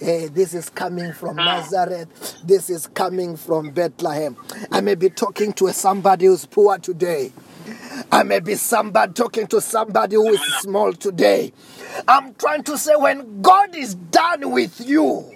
eh, 0.00 0.28
this 0.32 0.54
is 0.54 0.70
coming 0.70 1.12
from 1.12 1.36
Nazareth. 1.36 2.38
This 2.42 2.70
is 2.70 2.86
coming 2.86 3.36
from 3.36 3.70
Bethlehem. 3.70 4.34
I 4.72 4.80
may 4.80 4.94
be 4.94 5.10
talking 5.10 5.52
to 5.54 5.70
somebody 5.74 6.24
who's 6.24 6.46
poor 6.46 6.78
today. 6.78 7.32
I 8.10 8.22
may 8.22 8.40
be 8.40 8.54
somebody 8.54 9.12
talking 9.12 9.46
to 9.48 9.60
somebody 9.60 10.16
who 10.16 10.32
is 10.32 10.40
small 10.60 10.94
today. 10.94 11.52
I'm 12.08 12.34
trying 12.36 12.62
to 12.64 12.78
say 12.78 12.96
when 12.96 13.42
God 13.42 13.74
is 13.76 13.94
done 13.94 14.50
with 14.50 14.80
you, 14.80 15.30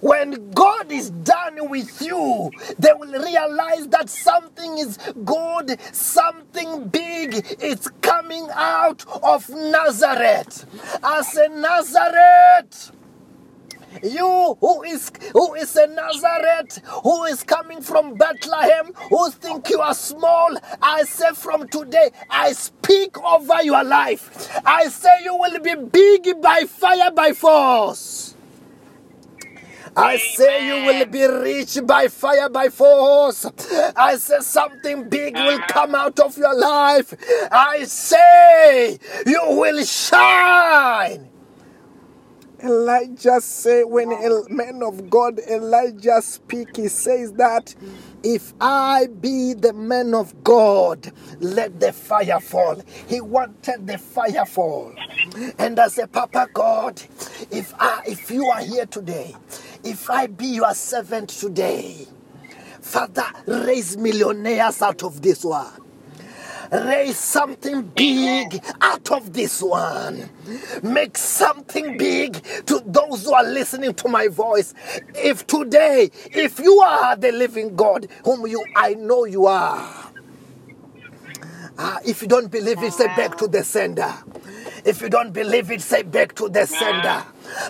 when 0.00 0.50
God 0.50 0.90
is 0.92 1.10
done 1.10 1.68
with 1.70 2.00
you, 2.02 2.50
they 2.78 2.92
will 2.96 3.12
realize 3.12 3.88
that 3.88 4.08
something 4.10 4.78
is 4.78 4.98
good, 5.24 5.78
something 5.92 6.88
big 6.88 7.44
is 7.60 7.88
coming 8.00 8.48
out 8.52 9.04
of 9.22 9.48
Nazareth. 9.48 10.66
I 11.02 11.22
say, 11.22 11.48
Nazareth. 11.48 12.92
You 14.02 14.56
who 14.60 14.82
is 14.84 15.12
who 15.32 15.54
is 15.54 15.76
a 15.76 15.86
Nazareth, 15.86 16.80
who 17.02 17.24
is 17.24 17.42
coming 17.42 17.82
from 17.82 18.14
Bethlehem, 18.14 18.92
who 19.10 19.30
think 19.30 19.68
you 19.68 19.80
are 19.80 19.94
small, 19.94 20.56
I 20.80 21.02
say 21.02 21.32
from 21.34 21.68
today, 21.68 22.10
I 22.30 22.52
speak 22.52 23.18
over 23.22 23.62
your 23.62 23.84
life. 23.84 24.48
I 24.64 24.88
say 24.88 25.24
you 25.24 25.36
will 25.36 25.60
be 25.60 25.74
big 25.74 26.40
by 26.40 26.64
fire 26.66 27.10
by 27.12 27.32
force. 27.32 28.31
I 29.96 30.16
say 30.16 30.66
you 30.66 30.86
will 30.86 31.06
be 31.06 31.24
rich 31.26 31.78
by 31.84 32.08
fire 32.08 32.48
by 32.48 32.68
force. 32.68 33.46
I 33.96 34.16
say 34.16 34.40
something 34.40 35.08
big 35.08 35.34
will 35.34 35.58
uh-huh. 35.58 35.66
come 35.68 35.94
out 35.94 36.18
of 36.18 36.36
your 36.38 36.54
life. 36.54 37.14
I 37.50 37.84
say 37.84 38.98
you 39.26 39.40
will 39.48 39.84
shine. 39.84 41.28
Elijah 42.62 43.40
say 43.40 43.82
when 43.82 44.12
a 44.12 44.48
man 44.48 44.82
of 44.82 45.10
God 45.10 45.40
Elijah 45.40 46.22
speak, 46.22 46.76
he 46.76 46.88
says 46.88 47.32
that 47.32 47.74
if 48.24 48.54
I 48.60 49.08
be 49.20 49.54
the 49.54 49.72
man 49.72 50.14
of 50.14 50.44
God, 50.44 51.12
let 51.40 51.80
the 51.80 51.92
fire 51.92 52.40
fall. 52.40 52.82
He 53.08 53.20
wanted 53.20 53.86
the 53.86 53.98
fire 53.98 54.46
fall. 54.46 54.94
And 55.58 55.78
I 55.80 55.88
say, 55.88 56.06
Papa 56.06 56.48
God, 56.54 57.02
if 57.50 57.74
I 57.78 58.02
if 58.06 58.30
you 58.30 58.46
are 58.46 58.62
here 58.62 58.86
today, 58.86 59.34
if 59.84 60.10
I 60.10 60.28
be 60.28 60.46
your 60.48 60.74
servant 60.74 61.30
today, 61.30 62.06
Father, 62.80 63.26
raise 63.46 63.96
millionaires 63.96 64.82
out 64.82 65.02
of 65.04 65.22
this 65.22 65.44
one 65.44 65.81
raise 66.72 67.18
something 67.18 67.82
big 67.82 68.62
out 68.80 69.10
of 69.12 69.32
this 69.32 69.62
one. 69.62 70.30
Make 70.82 71.18
something 71.18 71.96
big 71.96 72.42
to 72.66 72.82
those 72.86 73.24
who 73.24 73.34
are 73.34 73.44
listening 73.44 73.94
to 73.94 74.08
my 74.08 74.28
voice. 74.28 74.74
If 75.14 75.46
today, 75.46 76.10
if 76.32 76.58
you 76.58 76.80
are 76.80 77.16
the 77.16 77.32
living 77.32 77.76
God, 77.76 78.08
whom 78.24 78.46
you 78.46 78.64
I 78.76 78.94
know 78.94 79.24
you 79.24 79.46
are. 79.46 80.12
Ah, 81.78 82.00
if 82.04 82.22
you 82.22 82.28
don't 82.28 82.50
believe 82.50 82.82
it, 82.82 82.92
say 82.92 83.06
back 83.08 83.36
to 83.38 83.48
the 83.48 83.64
sender. 83.64 84.12
If 84.84 85.02
you 85.02 85.10
don't 85.10 85.32
believe 85.32 85.70
it, 85.70 85.82
say 85.82 86.02
back 86.02 86.34
to 86.36 86.48
the 86.48 86.66
sender. 86.66 87.24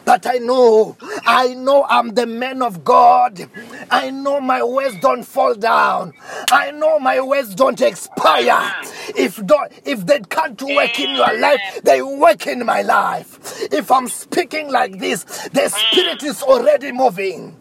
But 0.05 0.27
I 0.27 0.39
know, 0.39 0.97
I 1.27 1.55
know 1.55 1.85
I'm 1.89 2.15
the 2.15 2.27
man 2.27 2.63
of 2.63 2.85
God. 2.85 3.49
I 3.91 4.11
know 4.11 4.41
my 4.41 4.63
words 4.63 4.97
don't 5.01 5.25
fall 5.25 5.55
down. 5.55 6.15
I 6.51 6.71
know 6.71 6.99
my 6.99 7.21
words 7.21 7.55
don't 7.55 7.81
expire. 7.81 8.75
If 9.17 9.45
don't, 9.47 9.73
if 9.85 10.07
they 10.07 10.21
can't 10.21 10.61
work 10.63 10.99
in 10.99 11.15
your 11.17 11.39
life, 11.39 11.81
they 11.83 12.03
work 12.03 12.47
in 12.47 12.65
my 12.65 12.83
life. 12.83 13.39
If 13.73 13.91
I'm 13.91 14.09
speaking 14.09 14.71
like 14.71 14.99
this, 14.99 15.25
the 15.53 15.69
spirit 15.69 16.23
is 16.23 16.43
already 16.43 16.93
moving. 16.93 17.57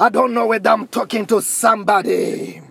I 0.00 0.08
don't 0.08 0.34
know 0.34 0.46
whether 0.46 0.70
I'm 0.70 0.86
talking 0.88 1.26
to 1.26 1.40
somebody. 1.42 2.62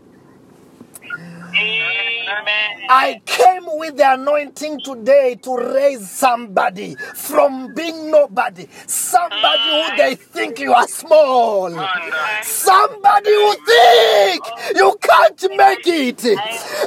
Amen. 2.27 2.87
I 2.89 3.21
came 3.25 3.63
with 3.65 3.97
the 3.97 4.13
anointing 4.13 4.81
today 4.81 5.35
to 5.43 5.57
raise 5.57 6.09
somebody 6.09 6.95
from 7.15 7.73
being 7.73 8.11
nobody, 8.11 8.67
somebody 8.85 9.69
who 9.71 9.97
they 9.97 10.15
think 10.15 10.59
you 10.59 10.73
are 10.73 10.87
small, 10.87 11.69
somebody 12.43 13.33
who 13.33 13.53
think 13.65 14.43
you 14.75 14.97
can't 15.01 15.57
make 15.57 15.87
it. 15.87 16.23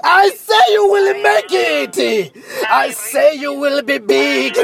I 0.04 0.30
say 0.34 0.72
you 0.72 0.86
will 0.88 1.22
make 1.22 1.46
it. 1.50 2.32
I 2.70 2.90
say 2.90 3.34
you 3.36 3.54
will 3.54 3.82
be 3.82 3.98
big. 3.98 4.56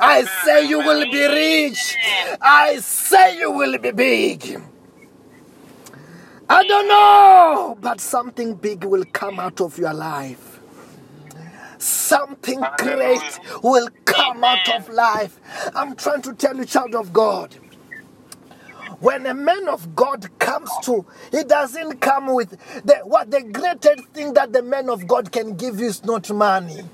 I 0.00 0.24
say 0.44 0.68
you 0.68 0.78
will 0.78 1.10
be 1.10 1.26
rich. 1.26 1.96
I 2.40 2.78
say 2.80 3.38
you 3.38 3.50
will 3.52 3.78
be 3.78 3.90
big. 3.92 4.60
I 6.54 6.62
don't 6.68 6.86
know, 6.88 7.78
but 7.80 8.00
something 8.00 8.54
big 8.54 8.84
will 8.84 9.04
come 9.12 9.40
out 9.40 9.60
of 9.60 9.76
your 9.76 9.92
life. 9.92 10.60
Something 11.78 12.60
great 12.78 13.40
will 13.62 13.88
come 14.04 14.44
out 14.44 14.68
of 14.68 14.88
life. 14.88 15.40
I'm 15.74 15.96
trying 15.96 16.22
to 16.22 16.32
tell 16.32 16.56
you, 16.56 16.64
child 16.64 16.94
of 16.94 17.12
God. 17.12 17.56
when 19.00 19.26
a 19.26 19.34
man 19.34 19.68
of 19.68 19.94
God 19.96 20.26
comes 20.38 20.70
to, 20.84 21.04
he 21.32 21.42
doesn't 21.44 22.00
come 22.00 22.32
with 22.32 22.50
the 22.86 22.96
what 23.04 23.30
the 23.30 23.42
greatest 23.42 24.04
thing 24.14 24.32
that 24.34 24.52
the 24.52 24.62
man 24.62 24.88
of 24.88 25.06
God 25.08 25.32
can 25.32 25.56
give 25.56 25.80
you 25.80 25.86
is 25.86 26.04
not 26.04 26.30
money. 26.30 26.84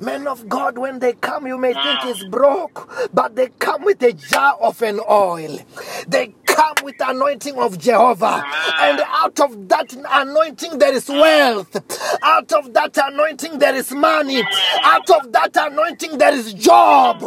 Men 0.00 0.28
of 0.28 0.48
God, 0.48 0.78
when 0.78 1.00
they 1.00 1.14
come, 1.14 1.46
you 1.48 1.58
may 1.58 1.74
think 1.74 2.04
it's 2.04 2.24
broke, 2.24 2.88
but 3.12 3.36
they 3.36 3.48
come 3.58 3.84
with 3.84 4.02
a 4.02 4.12
jar 4.12 4.54
of 4.60 4.80
an 4.82 5.00
oil. 5.10 5.58
They 6.06 6.34
come 6.58 6.84
with 6.84 6.98
the 6.98 7.08
anointing 7.08 7.56
of 7.56 7.78
Jehovah. 7.78 8.42
And 8.80 9.00
out 9.06 9.38
of 9.40 9.68
that 9.68 9.94
anointing, 9.94 10.78
there 10.78 10.92
is 10.92 11.08
wealth. 11.08 11.74
Out 12.22 12.52
of 12.52 12.74
that 12.74 12.98
anointing, 12.98 13.58
there 13.58 13.76
is 13.76 13.92
money. 13.92 14.42
Out 14.82 15.08
of 15.10 15.32
that 15.32 15.56
anointing, 15.56 16.18
there 16.18 16.34
is 16.34 16.52
job. 16.54 17.22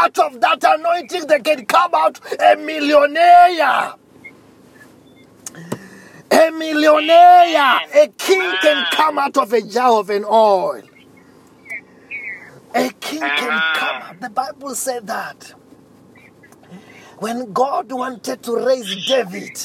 Out 0.00 0.18
of 0.18 0.40
that 0.40 0.62
anointing, 0.62 1.26
they 1.26 1.40
can 1.40 1.64
come 1.64 1.92
out 1.94 2.20
a 2.38 2.56
millionaire. 2.56 3.94
A 6.30 6.50
millionaire, 6.50 7.80
a 7.94 8.08
king 8.18 8.52
can 8.60 8.86
come 8.92 9.18
out 9.18 9.36
of 9.38 9.52
a 9.52 9.62
jar 9.62 10.00
of 10.00 10.10
an 10.10 10.24
oil. 10.24 10.82
A 12.74 12.90
king 13.00 13.20
can 13.20 13.62
come 13.76 14.02
out. 14.02 14.20
The 14.20 14.30
Bible 14.30 14.74
said 14.74 15.06
that. 15.06 15.54
When 17.18 17.52
God 17.52 17.92
wanted 17.92 18.42
to 18.44 18.56
raise 18.56 19.06
David, 19.06 19.58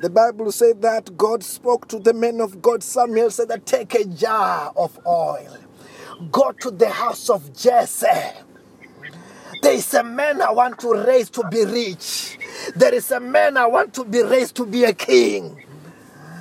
the 0.00 0.10
Bible 0.10 0.52
said 0.52 0.82
that 0.82 1.16
God 1.18 1.42
spoke 1.44 1.88
to 1.88 1.98
the 1.98 2.14
men 2.14 2.40
of 2.40 2.62
God. 2.62 2.82
Samuel 2.82 3.30
said 3.30 3.48
that 3.48 3.66
take 3.66 3.94
a 3.94 4.04
jar 4.04 4.72
of 4.76 4.98
oil, 5.06 5.58
go 6.32 6.52
to 6.52 6.70
the 6.70 6.90
house 6.90 7.30
of 7.30 7.56
Jesse. 7.56 8.06
There 9.62 9.74
is 9.74 9.94
a 9.94 10.04
man 10.04 10.42
I 10.42 10.52
want 10.52 10.80
to 10.80 10.92
raise 10.94 11.30
to 11.30 11.44
be 11.50 11.64
rich. 11.64 12.38
There 12.76 12.94
is 12.94 13.10
a 13.12 13.20
man 13.20 13.56
I 13.56 13.66
want 13.66 13.94
to 13.94 14.04
be 14.04 14.22
raised 14.22 14.56
to 14.56 14.66
be 14.66 14.84
a 14.84 14.94
king. 14.94 15.56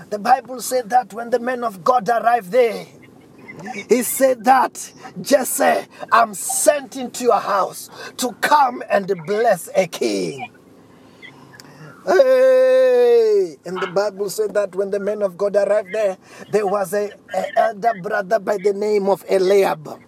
The 0.10 0.20
Bible 0.20 0.62
said 0.62 0.90
that 0.92 1.14
when 1.14 1.32
the 1.32 1.40
men 1.40 1.64
of 1.64 1.84
God 1.84 2.10
arrived 2.10 2.52
there, 2.52 2.88
he 3.90 4.04
said 4.04 4.44
that, 4.46 4.92
Jesse, 5.22 5.88
I'm 6.12 6.34
sent 6.34 6.96
into 6.98 7.26
your 7.26 7.40
house 7.40 7.90
to 8.18 8.34
come 8.42 8.84
and 8.90 9.12
bless 9.26 9.70
a 9.76 9.88
king. 9.88 10.50
Hey! 12.06 13.58
And 13.66 13.82
the 13.82 13.88
Bible 13.88 14.30
said 14.30 14.54
that 14.56 14.76
when 14.76 14.92
the 14.92 15.00
men 15.00 15.22
of 15.22 15.38
God 15.38 15.56
arrived 15.56 15.94
there, 15.94 16.18
there 16.52 16.68
was 16.68 16.94
a, 16.94 17.12
a 17.34 17.60
elder 17.60 17.94
brother 18.04 18.40
by 18.40 18.58
the 18.58 18.74
name 18.74 19.10
of 19.10 19.24
Eliab. 19.30 20.02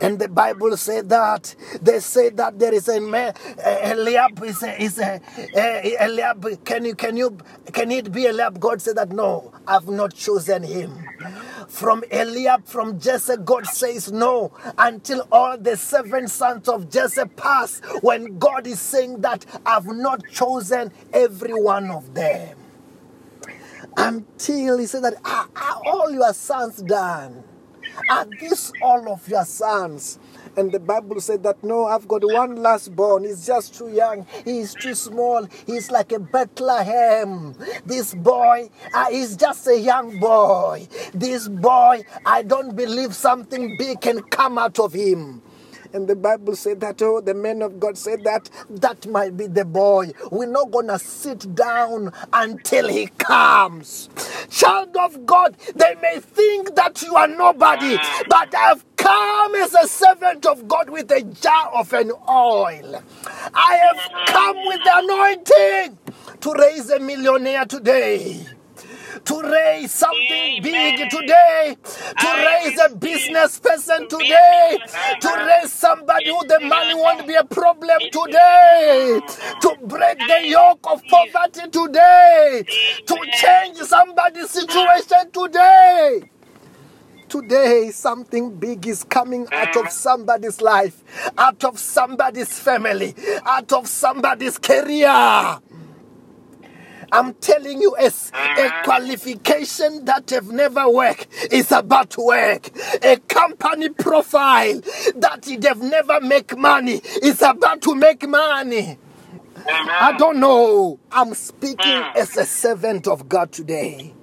And 0.00 0.18
the 0.18 0.28
Bible 0.28 0.76
said 0.76 1.08
that 1.10 1.54
they 1.82 2.00
say 2.00 2.30
that 2.30 2.58
there 2.58 2.74
is 2.74 2.88
a 2.88 3.00
man 3.00 3.34
eh, 3.58 3.92
Eliab 3.92 4.42
is 4.44 4.62
a, 4.62 4.82
is 4.82 4.98
a, 4.98 5.20
a 5.54 5.96
Eliab 6.04 6.64
can 6.64 6.84
you 6.84 6.94
can 6.94 7.16
you 7.16 7.36
can 7.72 7.90
it 7.90 8.10
be 8.12 8.26
Eliab? 8.26 8.58
God 8.60 8.80
said 8.80 8.96
that 8.96 9.10
no 9.10 9.52
I've 9.66 9.88
not 9.88 10.14
chosen 10.14 10.62
him. 10.62 10.92
From 11.68 12.02
Eliab 12.10 12.66
from 12.66 12.98
Jesse 12.98 13.36
God 13.44 13.66
says 13.66 14.10
no 14.10 14.52
until 14.78 15.26
all 15.30 15.56
the 15.58 15.76
seven 15.76 16.28
sons 16.28 16.68
of 16.68 16.90
Jesse 16.90 17.24
pass 17.36 17.80
when 18.00 18.38
God 18.38 18.66
is 18.66 18.80
saying 18.80 19.20
that 19.20 19.44
I've 19.64 19.86
not 19.86 20.26
chosen 20.30 20.92
every 21.12 21.54
one 21.54 21.90
of 21.90 22.14
them. 22.14 22.56
Until 23.96 24.78
he 24.78 24.86
said 24.86 25.04
that 25.04 25.14
are, 25.24 25.48
are 25.56 25.80
all 25.84 26.10
your 26.10 26.32
sons 26.32 26.76
done 26.82 27.44
are 28.08 28.26
these 28.26 28.72
all 28.82 29.12
of 29.12 29.28
your 29.28 29.44
sons? 29.44 30.18
And 30.56 30.72
the 30.72 30.80
Bible 30.80 31.20
said 31.20 31.42
that 31.44 31.62
no, 31.62 31.84
I've 31.86 32.08
got 32.08 32.22
one 32.24 32.56
last 32.56 32.94
born. 32.94 33.24
He's 33.24 33.46
just 33.46 33.74
too 33.74 33.88
young. 33.90 34.26
He's 34.44 34.74
too 34.74 34.94
small. 34.94 35.46
He's 35.66 35.90
like 35.90 36.12
a 36.12 36.18
Bethlehem. 36.18 37.54
This 37.86 38.14
boy, 38.14 38.70
uh, 38.92 39.10
he's 39.10 39.36
just 39.36 39.66
a 39.68 39.78
young 39.78 40.18
boy. 40.18 40.88
This 41.14 41.48
boy, 41.48 42.02
I 42.26 42.42
don't 42.42 42.74
believe 42.74 43.14
something 43.14 43.76
big 43.78 44.00
can 44.00 44.22
come 44.22 44.58
out 44.58 44.78
of 44.80 44.92
him. 44.92 45.42
And 45.92 46.06
the 46.08 46.16
Bible 46.16 46.56
said 46.56 46.80
that, 46.80 47.02
oh, 47.02 47.20
the 47.20 47.34
men 47.34 47.62
of 47.62 47.80
God 47.80 47.98
said 47.98 48.24
that, 48.24 48.48
that 48.70 49.06
might 49.06 49.36
be 49.36 49.46
the 49.46 49.64
boy. 49.64 50.12
We're 50.30 50.46
not 50.46 50.72
to 50.88 50.98
sit 50.98 51.54
down 51.54 52.12
until 52.32 52.88
he 52.88 53.08
comes. 53.18 54.08
Child 54.50 54.96
of 54.96 55.26
God, 55.26 55.56
they 55.74 55.94
may 56.02 56.20
think 56.20 56.74
that 56.76 57.02
you 57.02 57.14
are 57.16 57.28
nobody, 57.28 57.96
but 58.28 58.54
I've 58.54 58.84
come 58.96 59.54
as 59.56 59.74
a 59.74 59.86
servant 59.88 60.46
of 60.46 60.68
God 60.68 60.90
with 60.90 61.10
a 61.10 61.22
jar 61.22 61.70
of 61.74 61.92
an 61.92 62.12
oil. 62.28 63.02
I 63.54 63.74
have 63.76 64.26
come 64.26 64.56
with 64.66 64.80
the 64.84 64.92
anointing 64.94 65.98
to 66.40 66.52
raise 66.52 66.90
a 66.90 67.00
millionaire 67.00 67.66
today 67.66 68.46
to 69.24 69.42
raise 69.42 69.92
something 69.92 70.62
big 70.62 71.10
today, 71.10 71.76
to 72.20 72.28
raise 72.28 72.78
a 72.80 72.94
business 72.94 73.58
person 73.58 74.08
today, 74.08 74.78
to 75.20 75.28
raise 75.46 75.72
somebody 75.72 76.30
who 76.30 76.46
the 76.46 76.60
money 76.60 76.94
won't 76.94 77.26
be 77.26 77.34
a 77.34 77.44
problem 77.44 77.98
today, 78.12 79.20
to 79.60 79.76
break 79.84 80.18
the 80.18 80.46
yoke 80.46 80.86
of 80.90 81.02
poverty 81.08 81.68
today, 81.70 82.64
to 83.06 83.16
change 83.40 83.78
somebody's 83.78 84.50
situation 84.50 85.30
today. 85.32 86.30
Today, 87.28 87.92
something 87.92 88.56
big 88.56 88.88
is 88.88 89.04
coming 89.04 89.46
out 89.52 89.76
of 89.76 89.92
somebody's 89.92 90.60
life, 90.60 91.04
out 91.38 91.62
of 91.62 91.78
somebody's 91.78 92.58
family, 92.58 93.14
out 93.46 93.72
of 93.72 93.86
somebody's 93.86 94.58
career. 94.58 95.60
I'm 97.12 97.34
telling 97.34 97.80
you, 97.80 97.96
a 97.96 98.82
qualification 98.84 100.04
that 100.04 100.30
have 100.30 100.50
never 100.50 100.88
worked 100.88 101.28
is 101.50 101.72
about 101.72 102.10
to 102.10 102.20
work. 102.22 102.70
A 103.02 103.16
company 103.28 103.88
profile 103.88 104.80
that 105.16 105.48
it 105.48 105.64
have 105.64 105.82
never 105.82 106.20
make 106.20 106.56
money 106.56 107.00
is 107.22 107.42
about 107.42 107.82
to 107.82 107.94
make 107.94 108.26
money. 108.28 108.98
I 109.66 110.14
don't 110.16 110.40
know. 110.40 110.98
I'm 111.10 111.34
speaking 111.34 111.76
hmm. 112.02 112.16
as 112.16 112.36
a 112.36 112.44
servant 112.44 113.06
of 113.06 113.28
God 113.28 113.52
today 113.52 114.14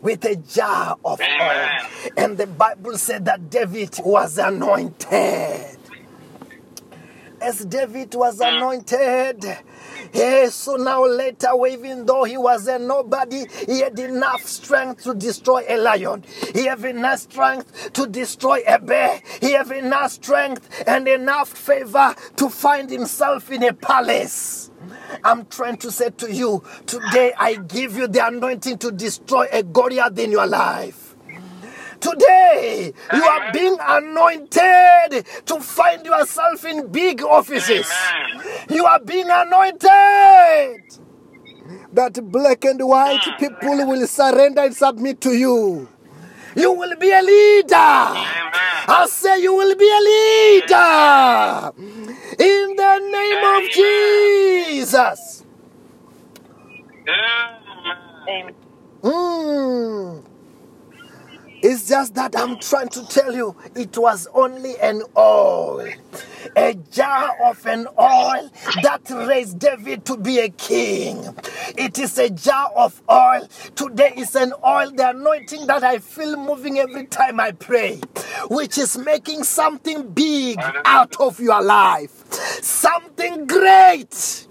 with 0.00 0.24
a 0.24 0.36
jar 0.36 0.96
of 1.04 1.20
oil. 1.20 1.68
And 2.16 2.36
the 2.36 2.46
Bible 2.46 2.98
said 2.98 3.24
that 3.24 3.50
David 3.50 3.98
was 4.04 4.38
anointed. 4.38 5.78
As 7.40 7.64
David 7.64 8.14
was 8.14 8.36
hmm. 8.36 8.44
anointed, 8.44 9.44
Yes, 10.14 10.54
so 10.54 10.76
now 10.76 11.04
later, 11.06 11.48
even 11.68 12.06
though 12.06 12.24
he 12.24 12.36
was 12.36 12.68
a 12.68 12.78
nobody, 12.78 13.46
he 13.66 13.80
had 13.80 13.98
enough 13.98 14.46
strength 14.46 15.02
to 15.04 15.14
destroy 15.14 15.64
a 15.68 15.76
lion. 15.76 16.24
He 16.54 16.66
had 16.66 16.84
enough 16.84 17.20
strength 17.20 17.92
to 17.94 18.06
destroy 18.06 18.60
a 18.66 18.78
bear. 18.78 19.20
He 19.40 19.52
had 19.52 19.70
enough 19.72 20.12
strength 20.12 20.84
and 20.86 21.08
enough 21.08 21.48
favor 21.48 22.14
to 22.36 22.48
find 22.48 22.90
himself 22.90 23.50
in 23.50 23.64
a 23.64 23.72
palace. 23.74 24.70
I'm 25.24 25.46
trying 25.46 25.78
to 25.78 25.90
say 25.90 26.10
to 26.10 26.32
you, 26.32 26.62
today 26.86 27.32
I 27.38 27.56
give 27.56 27.96
you 27.96 28.08
the 28.08 28.26
anointing 28.26 28.78
to 28.78 28.92
destroy 28.92 29.46
a 29.52 29.64
Goliath 29.64 30.18
in 30.18 30.30
your 30.30 30.46
life. 30.46 31.03
Today, 32.04 32.92
you 33.14 33.24
are 33.24 33.50
being 33.50 33.78
anointed 33.80 35.24
to 35.46 35.58
find 35.58 36.04
yourself 36.04 36.62
in 36.66 36.88
big 36.88 37.22
offices. 37.22 37.90
You 38.68 38.84
are 38.84 39.00
being 39.00 39.30
anointed 39.30 40.98
that 41.94 42.20
black 42.30 42.64
and 42.66 42.86
white 42.86 43.22
people 43.38 43.86
will 43.86 44.06
surrender 44.06 44.60
and 44.60 44.76
submit 44.76 45.22
to 45.22 45.32
you. 45.32 45.88
You 46.54 46.72
will 46.72 46.94
be 46.96 47.10
a 47.10 47.22
leader. 47.22 47.74
I 47.76 49.06
say 49.08 49.40
you 49.40 49.54
will 49.54 49.74
be 49.74 49.88
a 49.88 50.00
leader. 50.60 51.72
In 52.38 52.76
the 52.76 52.98
name 53.12 53.44
of 53.56 53.62
Jesus. 53.72 55.42
Amen. 58.28 58.54
Mm. 59.02 60.33
It's 61.66 61.88
just 61.88 62.14
that 62.16 62.38
I'm 62.38 62.58
trying 62.58 62.90
to 62.90 63.08
tell 63.08 63.34
you 63.34 63.56
it 63.74 63.96
was 63.96 64.28
only 64.34 64.78
an 64.80 65.02
oil, 65.16 65.88
a 66.54 66.74
jar 66.92 67.34
of 67.42 67.64
an 67.64 67.88
oil 67.98 68.50
that 68.82 69.08
raised 69.08 69.60
David 69.60 70.04
to 70.04 70.18
be 70.18 70.40
a 70.40 70.50
king. 70.50 71.26
It 71.78 71.98
is 71.98 72.18
a 72.18 72.28
jar 72.28 72.70
of 72.76 73.00
oil. 73.10 73.48
Today 73.76 74.12
is 74.14 74.36
an 74.36 74.52
oil, 74.62 74.90
the 74.90 75.08
anointing 75.08 75.66
that 75.68 75.82
I 75.82 76.00
feel 76.00 76.36
moving 76.36 76.80
every 76.80 77.06
time 77.06 77.40
I 77.40 77.52
pray, 77.52 77.98
which 78.50 78.76
is 78.76 78.98
making 78.98 79.44
something 79.44 80.10
big 80.10 80.58
out 80.84 81.18
of 81.18 81.40
your 81.40 81.62
life, 81.62 82.30
something 82.62 83.46
great 83.46 84.48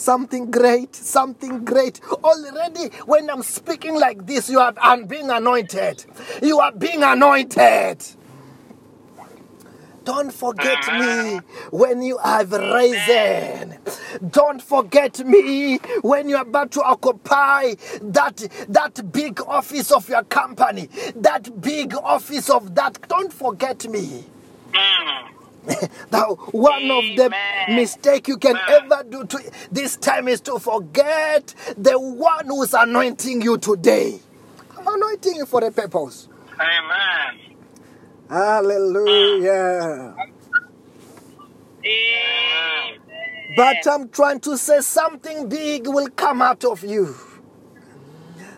something 0.00 0.50
great, 0.50 0.94
something 0.96 1.64
great. 1.64 2.00
Already, 2.24 2.88
when 3.06 3.28
I'm 3.30 3.42
speaking 3.42 3.94
like 3.98 4.26
this, 4.26 4.48
you 4.48 4.58
are 4.58 4.74
I'm 4.80 5.06
being 5.06 5.30
anointed. 5.30 6.04
You 6.42 6.58
are 6.60 6.72
being 6.72 7.02
anointed. 7.02 8.04
Don't 10.04 10.32
forget 10.32 10.78
me 10.98 11.40
when 11.70 12.02
you 12.02 12.16
have 12.18 12.52
risen. 12.52 13.76
Don't 14.30 14.60
forget 14.62 15.20
me 15.24 15.76
when 16.00 16.28
you're 16.28 16.40
about 16.40 16.70
to 16.72 16.82
occupy 16.82 17.74
that, 18.02 18.36
that 18.68 19.12
big 19.12 19.40
office 19.42 19.92
of 19.92 20.08
your 20.08 20.24
company, 20.24 20.88
that 21.16 21.60
big 21.60 21.94
office 21.94 22.48
of 22.48 22.74
that. 22.74 22.98
Don't 23.08 23.32
forget 23.32 23.86
me. 23.88 24.24
Mm. 24.72 25.39
Now, 26.12 26.34
one 26.52 26.90
of 26.90 27.04
the 27.16 27.34
mistake 27.68 28.28
you 28.28 28.36
can 28.36 28.56
ever 28.56 29.04
do 29.08 29.24
to 29.24 29.52
this 29.70 29.96
time 29.96 30.28
is 30.28 30.40
to 30.42 30.58
forget 30.58 31.54
the 31.76 31.98
one 31.98 32.46
who's 32.46 32.74
anointing 32.74 33.42
you 33.42 33.58
today. 33.58 34.20
I'm 34.76 34.86
anointing 34.86 35.36
you 35.36 35.46
for 35.46 35.64
a 35.64 35.70
purpose. 35.70 36.28
Amen. 36.54 37.56
Hallelujah. 38.28 40.14
Amen. 41.84 43.00
But 43.56 43.86
I'm 43.88 44.08
trying 44.10 44.40
to 44.40 44.56
say 44.56 44.80
something 44.80 45.48
big 45.48 45.86
will 45.86 46.08
come 46.10 46.40
out 46.40 46.64
of 46.64 46.84
you. 46.84 47.14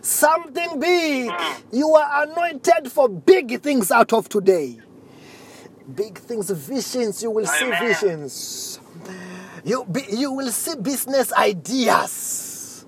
Something 0.03 0.81
big. 0.81 1.31
Hmm. 1.33 1.77
You 1.77 1.95
are 1.95 2.25
anointed 2.25 2.91
for 2.91 3.09
big 3.09 3.61
things 3.63 3.91
out 3.91 4.13
of 4.13 4.29
today. 4.29 4.81
Big 5.95 6.19
things, 6.19 6.51
visions. 6.51 7.23
You 7.23 7.31
will 7.31 7.47
see 7.47 7.71
visions. 7.81 8.81
You, 9.65 9.85
be, 9.85 10.05
you 10.11 10.33
will 10.33 10.51
see 10.51 10.77
business 10.77 11.33
ideas. 11.33 12.85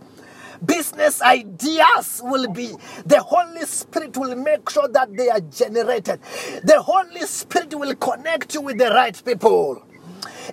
Business 0.64 1.20
ideas 1.20 2.22
will 2.24 2.48
be, 2.50 2.74
the 3.04 3.20
Holy 3.20 3.66
Spirit 3.66 4.16
will 4.16 4.34
make 4.34 4.68
sure 4.70 4.88
that 4.88 5.14
they 5.14 5.28
are 5.28 5.40
generated. 5.40 6.20
The 6.62 6.80
Holy 6.80 7.26
Spirit 7.26 7.74
will 7.74 7.94
connect 7.96 8.54
you 8.54 8.62
with 8.62 8.78
the 8.78 8.90
right 8.90 9.20
people. 9.24 9.82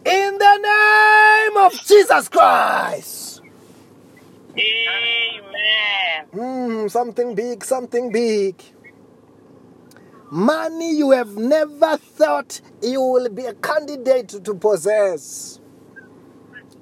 In 0.05 0.37
the 0.37 0.57
name 0.57 1.65
of 1.65 1.73
Jesus 1.85 2.27
Christ. 2.27 3.41
Amen. 4.57 6.27
Mm, 6.33 6.91
something 6.91 7.35
big, 7.35 7.63
something 7.63 8.11
big. 8.11 8.61
Money 10.31 10.95
you 10.95 11.11
have 11.11 11.35
never 11.35 11.97
thought 11.97 12.61
you 12.81 13.01
will 13.01 13.27
be 13.27 13.45
a 13.45 13.53
candidate 13.53 14.29
to 14.29 14.53
possess. 14.53 15.59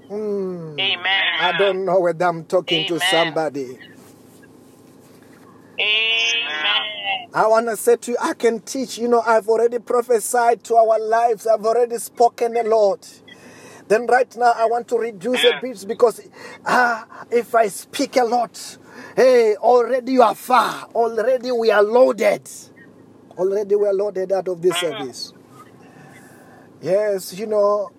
Mm, 0.08 0.80
Amen. 0.80 1.24
I 1.40 1.58
don't 1.58 1.84
know 1.84 2.00
whether 2.00 2.26
I'm 2.26 2.46
talking 2.46 2.88
to 2.88 3.00
somebody. 3.00 3.80
Amen. 5.80 7.30
I 7.34 7.48
want 7.48 7.68
to 7.70 7.78
say 7.78 7.96
to 7.96 8.12
you, 8.12 8.18
I 8.22 8.34
can 8.36 8.60
teach. 8.60 9.00
You 9.00 9.08
know, 9.08 9.22
I've 9.22 9.48
already 9.48 9.80
prophesied 9.80 10.64
to 10.66 10.76
our 10.76 11.00
lives, 11.00 11.48
I've 11.48 11.66
already 11.66 11.98
spoken 11.98 12.56
a 12.56 12.62
lot. 12.62 13.22
Then, 13.88 14.06
right 14.06 14.36
now, 14.38 14.54
I 14.56 14.68
want 14.68 14.88
to 14.90 14.98
reduce 15.00 15.44
a 15.44 15.60
bit 15.60 15.84
because 15.88 16.22
ah, 16.68 17.26
if 17.32 17.56
I 17.56 17.68
speak 17.70 18.18
a 18.18 18.24
lot, 18.24 18.78
hey, 19.16 19.56
already 19.56 20.12
you 20.12 20.22
are 20.22 20.36
far. 20.36 20.84
Already 20.94 21.52
we 21.52 21.72
are 21.72 21.82
loaded. 21.82 22.48
Already 23.40 23.76
we 23.76 23.88
are 23.88 23.94
loaded 23.94 24.34
out 24.34 24.50
of 24.50 24.62
this 24.62 24.74
ah. 24.76 24.82
service. 24.82 25.34
Yes, 26.82 27.34
you 27.38 27.48
know, 27.48 27.92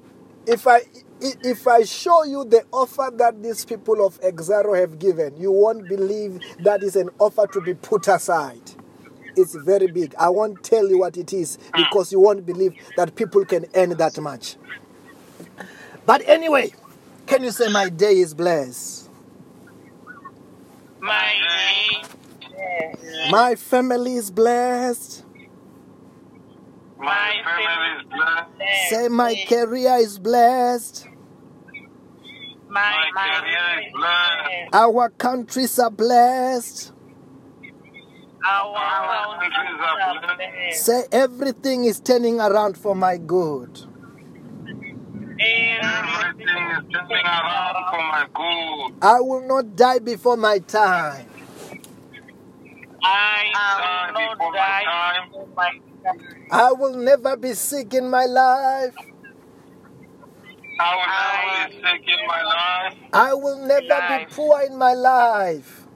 if 0.47 0.67
I 0.67 0.79
i- 1.23 1.39
if 1.45 1.67
I 1.69 1.85
show 1.85 2.25
you 2.25 2.45
the 2.45 2.65
offer 2.73 3.11
that 3.17 3.43
these 3.43 3.65
people 3.65 4.07
of 4.07 4.21
Exxaro 4.23 4.79
have 4.79 4.99
given, 4.99 5.37
you 5.39 5.53
won't 5.53 5.89
believe 5.89 6.41
that 6.65 6.83
is 6.85 6.97
an 6.97 7.11
offer 7.19 7.47
to 7.49 7.61
be 7.63 7.75
put 7.75 8.09
aside. 8.09 8.63
It's 9.37 9.55
very 9.57 9.89
big. 9.89 10.15
I 10.19 10.31
won't 10.31 10.63
tell 10.65 10.89
you 10.89 10.99
what 10.99 11.17
it 11.19 11.33
is 11.33 11.59
ah. 11.75 11.79
because 11.85 12.13
you 12.13 12.21
won't 12.21 12.47
believe 12.47 12.75
that 12.97 13.17
people 13.17 13.45
can 13.47 13.67
earn 13.75 13.91
that 13.99 14.19
much. 14.21 14.57
But 16.07 16.23
anyway, 16.29 16.73
can 17.27 17.45
you 17.45 17.53
say 17.53 17.69
my 17.69 17.89
day 17.91 18.19
is 18.19 18.35
blessed? 18.35 19.11
My. 21.01 21.33
My 23.31 23.55
family 23.57 24.15
is 24.17 24.31
blessed. 24.31 25.25
My 27.01 27.33
family 27.45 27.91
is 27.99 28.05
blessed. 28.11 28.91
Say 28.91 29.09
my 29.09 29.35
career 29.49 29.97
is 30.01 30.19
blessed. 30.19 31.07
My, 32.69 33.11
My 33.15 33.41
career 33.41 33.87
is 33.87 33.93
blessed. 33.95 34.75
Our 34.75 35.09
countries 35.11 35.79
are 35.79 35.91
blessed. 35.91 36.93
Our 38.45 38.77
Our 38.77 39.39
countries 39.41 39.57
countries 39.57 39.81
are 39.81 40.01
are 40.01 40.21
blessed. 40.21 40.37
blessed. 40.37 40.85
Say 40.87 41.05
everything 41.11 41.85
is 41.85 42.01
turning 42.01 42.39
around 42.41 42.77
for 42.77 42.95
my 42.95 43.17
good. 43.17 43.81
Everything 45.41 46.71
is 46.71 46.85
turning 46.93 47.27
around 47.27 47.77
for 47.91 48.03
my 48.13 48.27
good. 48.35 48.99
I 49.03 49.21
will 49.21 49.47
not 49.49 49.75
die 49.75 49.99
before 50.01 50.37
my 50.37 50.59
time. 50.61 51.27
I 53.03 53.45
will 54.13 54.13
not 54.13 54.39
die 54.39 55.21
before 55.31 55.47
my 55.57 55.71
time. 55.73 55.90
I 56.51 56.73
will 56.73 56.97
never 56.97 57.37
be 57.37 57.55
sick 57.55 57.95
in 57.95 58.11
my 58.11 58.27
life. 58.27 58.95
I 60.81 60.95
will 60.97 61.07
never 61.69 61.71
be 61.71 61.83
sick 61.83 62.09
in 62.09 62.27
my 62.27 62.43
life. 62.43 62.99
I 63.13 63.35
will 63.35 63.67
never 63.67 64.19
be 64.19 64.35
poor 64.35 64.63
in 64.63 64.77
my 64.79 64.95
life. 64.95 65.87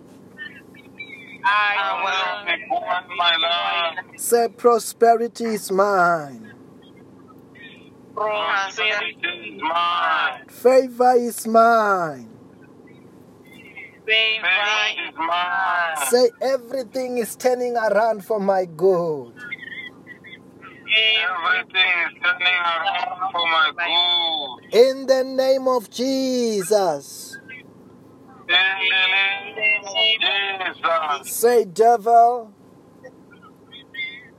I 1.45 1.77
I 1.79 2.03
will 2.03 2.11
not 2.11 2.47
be 2.47 2.65
poor 2.69 2.81
in 3.11 3.17
my 3.17 3.37
life. 3.37 4.21
Say 4.21 4.49
prosperity 4.49 5.45
is 5.45 5.71
mine. 5.71 6.53
prosperity 8.15 9.15
Prosperity 9.15 9.57
is 9.57 9.63
mine. 9.63 10.49
Favor 10.49 11.15
is 11.17 11.47
mine. 11.47 12.31
favor 14.07 14.47
Favor 14.47 15.09
is 15.09 15.15
mine. 15.17 15.97
Say 16.09 16.31
everything 16.43 17.19
is 17.19 17.37
turning 17.37 17.77
around 17.77 18.25
for 18.25 18.41
my 18.41 18.65
good. 18.67 19.33
Everything 20.95 21.93
is 22.07 22.23
turning 22.23 22.47
around 22.47 23.33
for 23.33 23.47
my 23.47 23.71
good. 23.77 24.75
In 24.75 25.07
the 25.07 25.25
name 25.25 25.67
of 25.69 25.91
Jesus. 25.91 27.37
In 27.37 28.47
the 28.49 29.07
name 29.59 29.85
of 29.85 31.23
Jesus. 31.23 31.37
Say, 31.41 31.65
devil, 31.65 32.53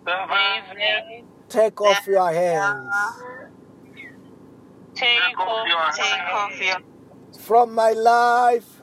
Devil, 0.06 0.38
take 1.50 1.82
off 1.82 2.06
your 2.08 2.32
hands 2.32 2.94
Take 4.96 5.08
Take 5.20 5.40
off 5.40 5.48
off, 5.50 5.68
your 5.68 5.92
take 5.92 6.06
hand. 6.06 6.32
off 6.32 6.62
your 6.62 7.40
from 7.42 7.76
my 7.76 7.92
life, 7.92 8.82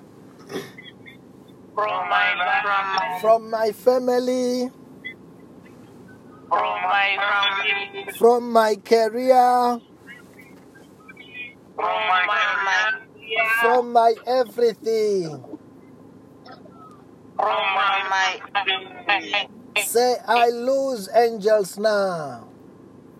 from 1.75 2.09
my 2.11 2.35
life, 2.35 3.21
from 3.23 3.51
my 3.51 3.73
family, 3.73 4.71
from 6.53 6.83
my 6.85 8.12
from 8.19 8.53
my 8.53 8.75
career, 8.77 9.81
from 11.75 12.01
my 12.09 12.25
career, 12.29 13.49
from 13.62 13.93
my 13.93 14.15
everything. 14.27 15.45
from 17.37 17.65
my 18.12 18.41
Say, 19.79 20.17
I 20.29 20.49
lose 20.51 21.09
angels 21.17 21.79
now. 21.79 22.49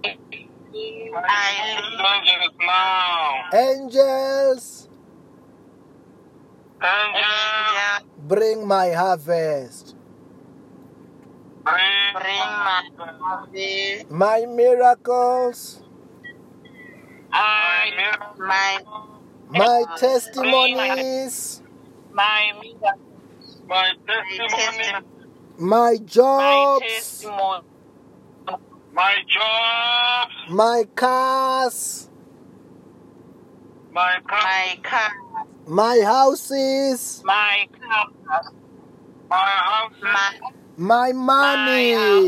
I 0.05 1.49
angels 2.13 2.55
now. 2.61 3.49
Angels, 3.55 4.89
Angels, 6.83 8.05
bring 8.29 8.67
my 8.67 8.91
harvest. 8.91 9.97
Bring 11.65 12.13
bring 12.15 12.39
my 12.39 12.83
harvest, 12.99 14.11
My 14.11 14.47
miracles, 14.47 15.83
I 17.33 17.91
my 18.39 18.79
my 19.51 19.85
testimonies, 19.97 21.63
my 22.13 22.53
my 23.69 23.93
testimony, 24.07 24.93
my 24.93 25.03
my 25.59 25.97
jobs, 26.05 27.27
my 28.93 29.15
jobs, 29.29 30.35
my 30.49 30.85
cars, 30.95 32.09
my 33.93 34.19
car, 34.27 34.41
my 34.43 34.79
car, 34.83 35.13
my 35.67 36.01
houses, 36.05 37.23
my 37.25 37.69
car, 37.81 38.11
my 39.31 39.37
house, 39.37 39.93
my 40.03 40.53
my 40.77 41.13
money. 41.13 41.95
Uh, 41.95 42.23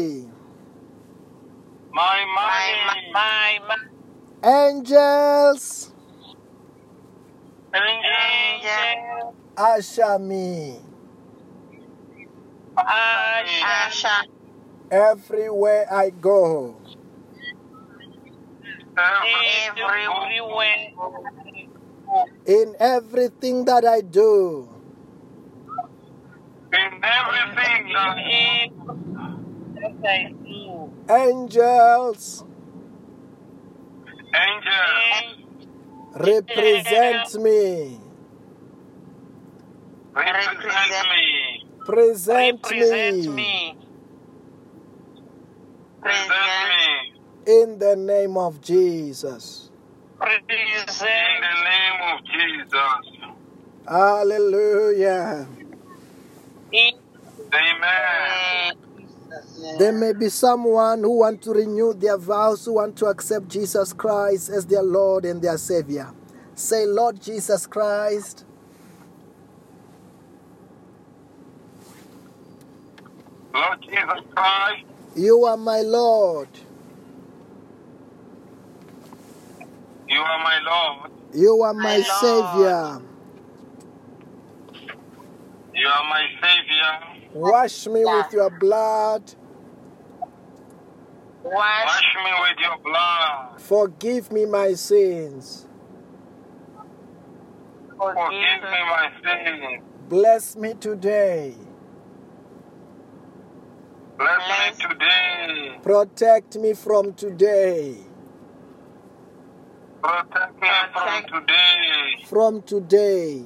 my 1.93 2.25
my 2.37 2.67
money, 2.87 3.13
my 3.13 3.59
my 3.69 3.77
Angels, 4.43 5.93
angels, 7.75 8.65
angel, 8.65 9.35
usher 9.57 10.19
me 10.19 10.81
Asha, 12.77 14.25
everywhere 14.91 15.87
I 15.93 16.11
go. 16.11 16.77
everywhere. 19.69 20.93
in 22.47 22.75
everything 22.79 23.65
that 23.65 23.85
I 23.85 24.01
do. 24.01 24.74
In 26.75 27.01
everything 27.05 27.93
that 27.95 28.19
That 29.75 29.93
Angels 31.11 32.45
angels 34.35 35.37
represent 36.15 37.35
me. 37.37 38.01
represent 40.15 40.99
me. 41.11 41.67
Present 41.87 42.71
Represent 42.71 43.29
me 43.29 43.37
me. 43.37 43.79
Present 46.03 46.57
Present. 46.59 46.61
me. 46.63 47.15
in 47.47 47.79
the 47.79 47.97
name 47.97 48.37
of 48.39 48.61
Jesus. 48.61 49.71
In 51.01 51.41
the 51.41 51.55
name 51.65 52.01
of 52.15 52.21
Jesus. 52.25 53.05
Hallelujah. 53.89 55.49
In 56.73 56.93
Amen. 57.55 58.73
Jesus' 58.97 59.54
name. 59.54 59.54
There 59.79 59.93
may 59.93 60.13
be 60.13 60.29
someone 60.29 61.01
who 61.01 61.19
want 61.19 61.43
to 61.43 61.53
renew 61.53 61.95
their 61.95 62.19
vows, 62.19 62.65
who 62.67 62.75
want 62.75 62.97
to 62.99 63.07
accept 63.07 63.49
Jesus 63.49 63.93
Christ 63.93 64.51
as 64.51 64.67
their 64.67 64.83
Lord 64.83 65.25
and 65.25 65.41
their 65.41 65.57
Savior. 65.59 66.13
Say, 66.55 66.87
Lord 66.87 67.21
Jesus 67.21 67.67
Christ, 67.67 68.45
Lord 73.53 73.83
Jesus 73.83 74.21
Christ, 74.35 74.85
you 75.17 75.45
are 75.45 75.57
my 75.57 75.81
Lord. 75.81 76.49
you 80.09 80.21
are 80.21 80.39
my 80.39 80.59
Lord. 80.61 81.11
You 81.33 81.63
are 81.63 81.75
my 81.75 81.99
My 81.99 82.03
Savior. 82.03 83.03
You 85.75 85.89
are 85.89 86.05
my 86.09 86.27
Savior. 86.41 87.31
Wash 87.35 87.87
me 87.89 88.05
with 88.05 88.33
your 88.33 88.51
blood. 88.51 89.35
Wash 91.45 91.87
Wash 91.87 92.17
me 92.25 92.31
with 92.43 92.59
your 92.61 92.79
blood. 92.85 93.61
Forgive 93.61 94.33
me 94.33 94.47
my 94.47 94.75
sins. 94.75 95.67
Forgive 97.99 98.15
forgive 98.17 98.63
me 98.63 98.71
me. 98.71 98.91
my 98.91 99.11
sins. 99.25 99.83
Bless 100.09 100.57
me 100.57 100.75
today. 100.75 101.55
Bless 104.19 104.47
Bless- 104.47 104.79
me 104.79 104.89
today. 104.89 105.79
Protect 105.83 106.57
me 106.57 106.75
from 106.75 107.15
today. 107.15 107.97
Protect 110.03 110.61
me 110.61 110.69
from 110.93 111.23
today. 111.25 112.25
From 112.27 112.63
today, 112.63 113.45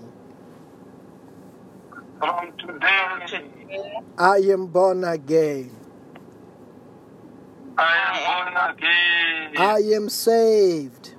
From 2.18 2.52
today, 2.58 3.26
Today, 3.26 4.00
I 4.18 4.36
am 4.52 4.66
born 4.68 5.04
again. 5.04 5.77
I 7.78 7.96
am 8.08 8.16
born 8.26 8.76
again. 8.76 9.56
I 9.56 9.78
am 9.94 10.08
saved. 10.08 11.14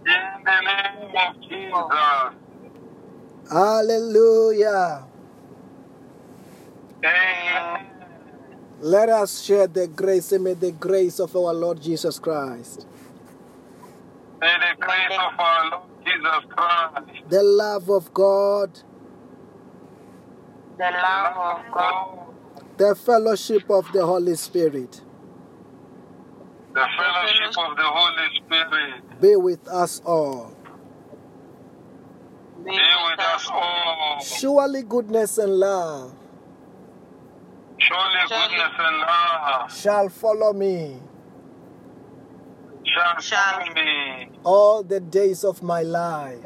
In 0.06 0.44
the 0.44 0.60
name 0.60 1.16
of 1.16 1.40
Jesus. 1.40 2.46
Hallelujah. 3.50 5.04
Amen. 7.04 7.86
Let 8.80 9.08
us 9.08 9.42
share 9.42 9.66
the 9.66 9.86
grace 9.86 10.32
and 10.32 10.44
may 10.44 10.54
the 10.54 10.72
grace 10.72 11.18
of 11.18 11.34
our 11.34 11.54
Lord 11.54 11.80
Jesus 11.80 12.18
Christ, 12.18 12.86
May 14.40 14.52
the 14.58 14.84
grace 14.84 15.18
of 15.18 15.40
our 15.40 15.70
Lord 15.70 15.82
Jesus 16.04 16.44
Christ, 16.54 17.30
the 17.30 17.42
love 17.42 17.88
of 17.88 18.12
God, 18.12 18.78
the 20.78 20.90
love 20.90 21.36
of 21.36 21.72
God, 21.72 22.18
the 22.76 22.94
fellowship 22.94 23.70
of 23.70 23.90
the 23.92 24.04
Holy 24.04 24.34
Spirit 24.36 25.00
the 26.74 26.84
fellowship 26.98 27.56
of 27.58 27.76
the 27.76 27.82
Holy 27.84 28.28
Spirit 28.36 29.20
be 29.20 29.36
with 29.36 29.66
us 29.68 30.02
all. 30.04 30.54
be 32.64 32.70
with 32.72 33.20
us 33.20 33.48
all. 33.50 34.20
Surely 34.20 34.82
goodness 34.82 35.38
and 35.38 35.52
love 35.58 36.14
Surely 37.78 38.20
goodness 38.28 38.72
and 38.78 38.98
love 38.98 39.72
shall 39.72 40.08
follow 40.10 40.52
me 40.52 41.00
Shall- 42.84 43.20
follow 43.20 43.72
me 43.74 44.28
all 44.44 44.82
the 44.82 45.00
days 45.00 45.44
of 45.44 45.62
my 45.62 45.82
life, 45.82 46.44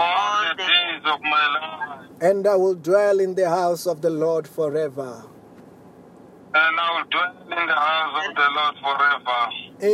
all 0.00 0.48
the 0.50 0.56
days 0.56 1.02
of 1.04 1.20
my 1.20 1.46
life, 1.60 2.06
and 2.20 2.46
I 2.46 2.56
will 2.56 2.74
dwell 2.74 3.20
in 3.20 3.34
the 3.34 3.48
house 3.48 3.86
of 3.86 4.00
the 4.00 4.10
Lord 4.10 4.48
forever. 4.48 5.24
and 6.52 6.80
I 6.80 6.88
will 6.96 7.08
dwell 7.14 7.60
in 7.60 7.66
the 7.66 7.74
house 7.74 8.28
of 8.28 8.34
the 8.34 8.48
Lord 8.58 8.74
forever. 8.84 9.40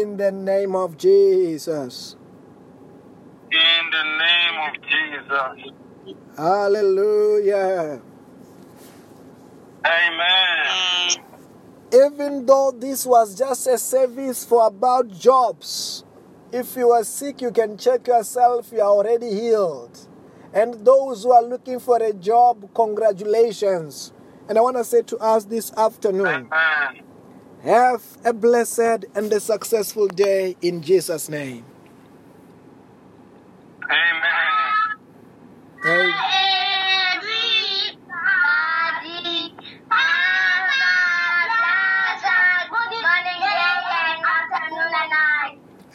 In 0.01 0.17
the 0.17 0.33
name 0.33 0.75
of 0.75 0.97
Jesus. 0.97 2.17
In 3.53 3.83
the 3.97 4.05
name 4.25 4.57
of 4.67 4.73
Jesus. 4.93 5.73
Hallelujah. 6.37 8.01
Amen. 9.85 11.25
Even 11.93 12.47
though 12.47 12.73
this 12.77 13.07
was 13.07 13.39
just 13.39 13.67
a 13.67 13.79
service 13.79 14.45
for 14.45 14.67
about 14.67 15.09
jobs, 15.09 16.05
if 16.57 16.75
you 16.75 16.91
are 16.91 17.05
sick, 17.05 17.43
you 17.43 17.51
can 17.51 17.77
check 17.77 18.07
yourself, 18.07 18.73
you 18.73 18.81
are 18.81 18.89
already 18.89 19.31
healed. 19.31 20.09
And 20.55 20.87
those 20.87 21.23
who 21.23 21.33
are 21.33 21.43
looking 21.43 21.79
for 21.79 22.03
a 22.03 22.15
job, 22.15 22.73
congratulations. 22.75 24.13
And 24.49 24.57
I 24.57 24.63
want 24.63 24.77
to 24.79 24.85
say 24.85 25.03
to 25.03 25.19
us 25.19 25.45
this 25.45 25.71
afternoon 25.73 26.49
have 27.63 28.03
a 28.25 28.33
blessed 28.33 29.05
and 29.15 29.31
a 29.33 29.41
successful 29.41 30.07
day 30.07 30.57
in 30.63 30.81
Jesus' 30.83 31.29
name. 31.29 31.65
Amen. 33.91 34.97
Amen. 35.85 36.66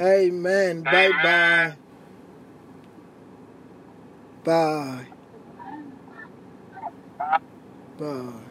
Amen. 0.01 0.83
Bye 0.83 1.13
bye. 1.13 1.79
Bye. 4.43 5.07
Bye. 7.97 8.50